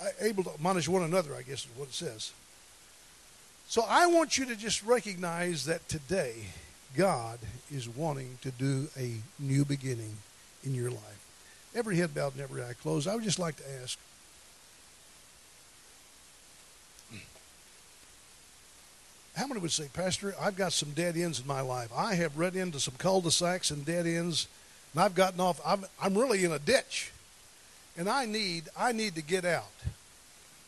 uh, 0.00 0.08
able 0.20 0.44
to 0.44 0.50
admonish 0.50 0.88
one 0.88 1.02
another, 1.02 1.34
I 1.34 1.42
guess 1.42 1.64
is 1.64 1.68
what 1.76 1.88
it 1.88 1.94
says. 1.94 2.32
So 3.68 3.84
I 3.88 4.06
want 4.06 4.36
you 4.36 4.44
to 4.46 4.56
just 4.56 4.84
recognize 4.84 5.64
that 5.64 5.88
today, 5.88 6.34
God 6.96 7.38
is 7.70 7.88
wanting 7.88 8.38
to 8.42 8.50
do 8.50 8.88
a 8.98 9.14
new 9.38 9.64
beginning 9.64 10.18
in 10.62 10.74
your 10.74 10.90
life. 10.90 11.26
Every 11.74 11.96
head 11.96 12.14
bowed 12.14 12.34
and 12.34 12.42
every 12.42 12.62
eye 12.62 12.74
closed. 12.74 13.08
I 13.08 13.14
would 13.14 13.24
just 13.24 13.38
like 13.38 13.56
to 13.56 13.62
ask 13.82 13.98
How 19.34 19.46
many 19.46 19.60
would 19.60 19.72
say, 19.72 19.88
Pastor, 19.92 20.34
I've 20.40 20.56
got 20.56 20.72
some 20.72 20.90
dead 20.90 21.16
ends 21.16 21.40
in 21.40 21.46
my 21.46 21.62
life. 21.62 21.90
I 21.96 22.14
have 22.16 22.36
run 22.36 22.54
into 22.54 22.78
some 22.78 22.94
cul-de-sacs 22.98 23.70
and 23.70 23.84
dead 23.84 24.06
ends, 24.06 24.46
and 24.92 25.02
I've 25.02 25.14
gotten 25.14 25.40
off. 25.40 25.60
I'm, 25.64 25.84
I'm 26.00 26.16
really 26.16 26.44
in 26.44 26.52
a 26.52 26.58
ditch, 26.58 27.12
and 27.96 28.08
I 28.08 28.26
need 28.26 28.64
I 28.76 28.92
need 28.92 29.14
to 29.14 29.22
get 29.22 29.44
out. 29.44 29.70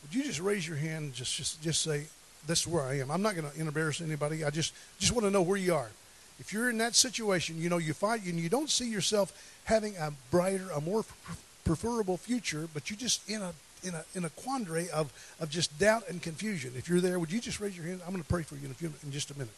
Would 0.01 0.15
you 0.15 0.23
just 0.23 0.39
raise 0.39 0.67
your 0.67 0.77
hand 0.77 1.05
and 1.05 1.13
just 1.13 1.35
just 1.35 1.61
just 1.61 1.83
say, 1.83 2.05
"This 2.47 2.61
is 2.61 2.67
where 2.67 2.83
I 2.83 2.99
am." 2.99 3.11
I'm 3.11 3.21
not 3.21 3.35
going 3.35 3.49
to 3.49 3.59
embarrass 3.59 4.01
anybody. 4.01 4.43
I 4.43 4.49
just 4.49 4.73
just 4.99 5.11
want 5.11 5.25
to 5.25 5.31
know 5.31 5.43
where 5.43 5.57
you 5.57 5.75
are. 5.75 5.89
If 6.39 6.51
you're 6.51 6.69
in 6.69 6.79
that 6.79 6.95
situation, 6.95 7.61
you 7.61 7.69
know 7.69 7.77
you 7.77 7.93
find 7.93 8.23
and 8.25 8.39
you 8.39 8.49
don't 8.49 8.69
see 8.69 8.89
yourself 8.89 9.31
having 9.65 9.95
a 9.97 10.11
brighter, 10.31 10.69
a 10.73 10.81
more 10.81 11.05
preferable 11.63 12.17
future, 12.17 12.67
but 12.73 12.89
you're 12.89 12.97
just 12.97 13.27
in 13.29 13.41
a 13.41 13.53
in 13.85 13.93
a, 13.93 14.03
in 14.15 14.25
a 14.25 14.29
quandary 14.29 14.89
of, 14.89 15.13
of 15.39 15.49
just 15.49 15.77
doubt 15.79 16.03
and 16.09 16.21
confusion. 16.21 16.73
If 16.75 16.89
you're 16.89 17.01
there, 17.01 17.19
would 17.19 17.31
you 17.31 17.39
just 17.39 17.59
raise 17.59 17.77
your 17.77 17.85
hand? 17.85 18.01
I'm 18.05 18.11
going 18.11 18.23
to 18.23 18.29
pray 18.29 18.43
for 18.43 18.55
you 18.55 18.65
in, 18.65 18.71
a 18.71 18.73
few, 18.73 18.91
in 19.03 19.11
just 19.11 19.31
a 19.31 19.37
minute. 19.37 19.53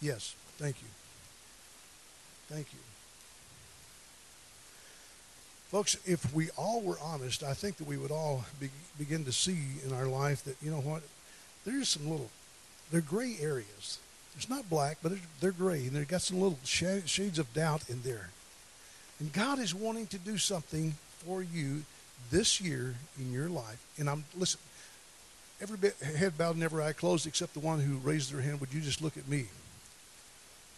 Yes, 0.00 0.34
thank 0.58 0.80
you. 0.80 0.88
Thank 2.48 2.72
you. 2.72 2.78
Folks, 5.70 5.98
if 6.06 6.32
we 6.32 6.48
all 6.56 6.80
were 6.80 6.96
honest, 7.02 7.42
I 7.42 7.52
think 7.52 7.76
that 7.76 7.86
we 7.86 7.98
would 7.98 8.10
all 8.10 8.44
be, 8.58 8.70
begin 8.98 9.24
to 9.26 9.32
see 9.32 9.58
in 9.84 9.92
our 9.92 10.06
life 10.06 10.42
that, 10.44 10.56
you 10.62 10.70
know 10.70 10.80
what, 10.80 11.02
there's 11.66 11.90
some 11.90 12.08
little, 12.08 12.30
they're 12.90 13.02
gray 13.02 13.36
areas. 13.40 13.98
It's 14.34 14.48
not 14.48 14.70
black, 14.70 14.98
but 15.02 15.12
they're 15.40 15.52
gray, 15.52 15.80
and 15.80 15.90
they've 15.90 16.08
got 16.08 16.22
some 16.22 16.40
little 16.40 16.58
shades 16.64 17.38
of 17.38 17.52
doubt 17.52 17.90
in 17.90 18.00
there. 18.02 18.30
And 19.20 19.32
God 19.32 19.58
is 19.58 19.74
wanting 19.74 20.06
to 20.06 20.18
do 20.18 20.38
something 20.38 20.94
for 21.26 21.42
you 21.42 21.82
this 22.30 22.60
year 22.60 22.94
in 23.18 23.32
your 23.32 23.48
life, 23.48 23.84
and 23.98 24.08
I'm 24.08 24.24
listen, 24.36 24.60
every 25.60 25.76
bit, 25.76 25.96
head 25.96 26.36
bowed 26.38 26.54
and 26.54 26.64
every 26.64 26.82
eye 26.82 26.92
closed 26.92 27.26
except 27.26 27.54
the 27.54 27.60
one 27.60 27.80
who 27.80 27.96
raised 27.96 28.32
their 28.32 28.40
hand. 28.40 28.60
Would 28.60 28.72
you 28.72 28.80
just 28.80 29.02
look 29.02 29.16
at 29.16 29.28
me? 29.28 29.46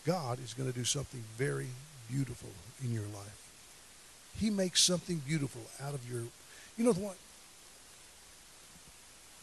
God 0.06 0.38
is 0.42 0.54
going 0.54 0.70
to 0.70 0.76
do 0.76 0.84
something 0.84 1.22
very 1.36 1.68
beautiful 2.10 2.50
in 2.84 2.92
your 2.92 3.04
life. 3.04 3.52
He 4.38 4.50
makes 4.50 4.82
something 4.82 5.20
beautiful 5.26 5.62
out 5.82 5.94
of 5.94 6.10
your. 6.10 6.22
You 6.78 6.84
know 6.84 6.92
what? 6.92 7.16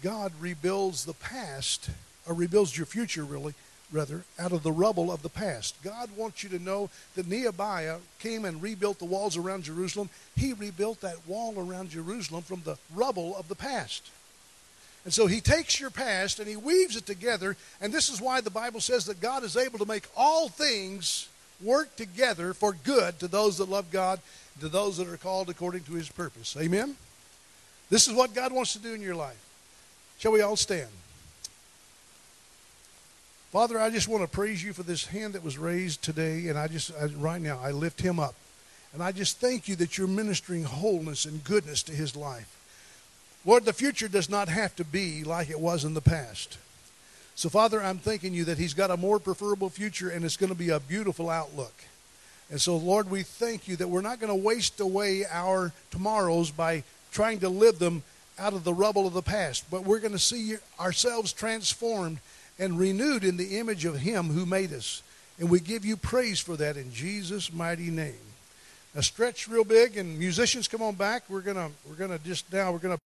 God 0.02 0.32
rebuilds 0.40 1.06
the 1.06 1.14
past, 1.14 1.90
or 2.28 2.34
rebuilds 2.34 2.78
your 2.78 2.86
future, 2.86 3.24
really, 3.24 3.54
rather, 3.92 4.24
out 4.38 4.52
of 4.52 4.64
the 4.64 4.72
rubble 4.72 5.12
of 5.12 5.22
the 5.22 5.30
past. 5.30 5.76
God 5.84 6.10
wants 6.18 6.44
you 6.44 6.50
to 6.50 6.60
know 6.60 6.90
that 7.16 7.28
Nehemiah 7.28 7.98
came 8.20 8.44
and 8.44 8.62
rebuilt 8.62 9.00
the 9.00 9.06
walls 9.06 9.38
around 9.38 9.64
Jerusalem. 9.64 10.10
He 10.36 10.54
rebuilt 10.54 11.02
that 11.02 11.26
wall 11.28 11.58
around 11.58 11.92
Jerusalem 11.92 12.44
from 12.44 12.62
the 12.66 12.78
rubble 12.94 13.36
of 13.38 13.48
the 13.48 13.56
past. 13.56 14.10
And 15.06 15.14
so 15.14 15.26
he 15.26 15.40
takes 15.40 15.80
your 15.80 15.90
past 15.90 16.40
and 16.40 16.50
he 16.50 16.58
weaves 16.58 16.98
it 16.98 17.06
together. 17.06 17.56
And 17.80 17.94
this 17.94 18.10
is 18.10 18.20
why 18.20 18.42
the 18.42 18.50
Bible 18.50 18.82
says 18.82 19.06
that 19.06 19.22
God 19.22 19.44
is 19.44 19.56
able 19.56 19.80
to 19.80 19.86
make 19.86 20.04
all 20.18 20.50
things 20.50 21.30
work 21.62 21.96
together 21.96 22.54
for 22.54 22.74
good 22.74 23.18
to 23.20 23.30
those 23.30 23.58
that 23.60 23.70
love 23.70 23.90
God, 23.90 24.20
to 24.60 24.68
those 24.68 24.98
that 24.98 25.08
are 25.08 25.18
called 25.18 25.50
according 25.50 25.84
to 25.84 25.94
his 25.94 26.10
purpose. 26.10 26.58
Amen? 26.60 26.98
This 27.90 28.08
is 28.10 28.14
what 28.14 28.36
God 28.36 28.52
wants 28.52 28.74
to 28.74 28.80
do 28.80 28.94
in 28.94 29.02
your 29.02 29.16
life. 29.16 29.42
Shall 30.20 30.34
we 30.34 30.42
all 30.42 30.58
stand? 30.58 30.90
Father, 33.58 33.80
I 33.80 33.90
just 33.90 34.08
want 34.08 34.22
to 34.22 34.30
praise 34.30 34.64
you 34.64 34.72
for 34.72 34.84
this 34.84 35.08
hand 35.08 35.34
that 35.34 35.44
was 35.44 35.58
raised 35.58 36.04
today, 36.04 36.48
and 36.48 36.60
I 36.60 36.68
just, 36.68 36.92
I, 36.96 37.06
right 37.06 37.42
now, 37.42 37.60
I 37.60 37.72
lift 37.72 38.00
him 38.00 38.20
up. 38.20 38.36
And 38.94 39.02
I 39.02 39.12
just 39.12 39.40
thank 39.40 39.68
you 39.68 39.76
that 39.78 39.98
you're 39.98 40.08
ministering 40.08 40.64
wholeness 40.64 41.26
and 41.26 41.44
goodness 41.44 41.82
to 41.82 41.92
his 41.92 42.16
life. 42.16 42.56
Lord, 43.46 43.66
the 43.66 43.74
future 43.74 44.08
does 44.08 44.30
not 44.30 44.48
have 44.48 44.76
to 44.76 44.84
be 44.84 45.24
like 45.24 45.50
it 45.50 45.60
was 45.60 45.86
in 45.86 45.96
the 45.96 46.02
past. 46.02 46.60
So, 47.34 47.50
Father, 47.50 47.82
I'm 47.82 47.98
thanking 47.98 48.32
you 48.32 48.46
that 48.46 48.60
he's 48.60 48.76
got 48.76 48.92
a 48.92 48.96
more 48.96 49.18
preferable 49.18 49.72
future 49.72 50.12
and 50.12 50.24
it's 50.24 50.38
going 50.38 50.52
to 50.52 50.56
be 50.56 50.70
a 50.70 50.80
beautiful 50.80 51.28
outlook. 51.28 51.74
And 52.52 52.62
so, 52.62 52.78
Lord, 52.78 53.10
we 53.10 53.24
thank 53.24 53.68
you 53.68 53.76
that 53.78 53.90
we're 53.90 54.02
not 54.02 54.20
going 54.20 54.30
to 54.30 54.36
waste 54.36 54.80
away 54.82 55.26
our 55.32 55.74
tomorrows 55.90 56.52
by 56.52 56.84
trying 57.12 57.40
to 57.40 57.50
live 57.50 57.80
them 57.80 58.04
out 58.38 58.54
of 58.54 58.64
the 58.64 58.74
rubble 58.76 59.08
of 59.08 59.14
the 59.14 59.24
past, 59.24 59.66
but 59.72 59.84
we're 59.84 59.98
going 59.98 60.12
to 60.12 60.20
see 60.20 60.58
ourselves 60.80 61.34
transformed 61.34 62.20
and 62.60 62.80
renewed 62.80 63.24
in 63.24 63.38
the 63.38 63.58
image 63.58 63.86
of 63.86 63.98
Him 64.00 64.26
who 64.26 64.46
made 64.46 64.74
us. 64.74 65.04
And 65.40 65.50
we 65.50 65.60
give 65.60 65.86
you 65.86 65.98
praise 65.98 66.40
for 66.40 66.56
that 66.58 66.78
in 66.78 66.92
Jesus' 66.92 67.54
mighty 67.54 67.92
name. 67.92 68.16
Now 68.96 69.02
stretch 69.02 69.48
real 69.48 69.64
big, 69.64 69.98
and 69.98 70.18
musicians, 70.18 70.68
come 70.68 70.82
on 70.82 70.96
back. 70.96 71.30
We're 71.30 71.42
gonna 71.42 71.70
we're 71.88 71.96
gonna 71.96 72.18
just 72.20 72.52
now 72.52 72.72
we're 72.72 72.80
gonna. 72.80 72.96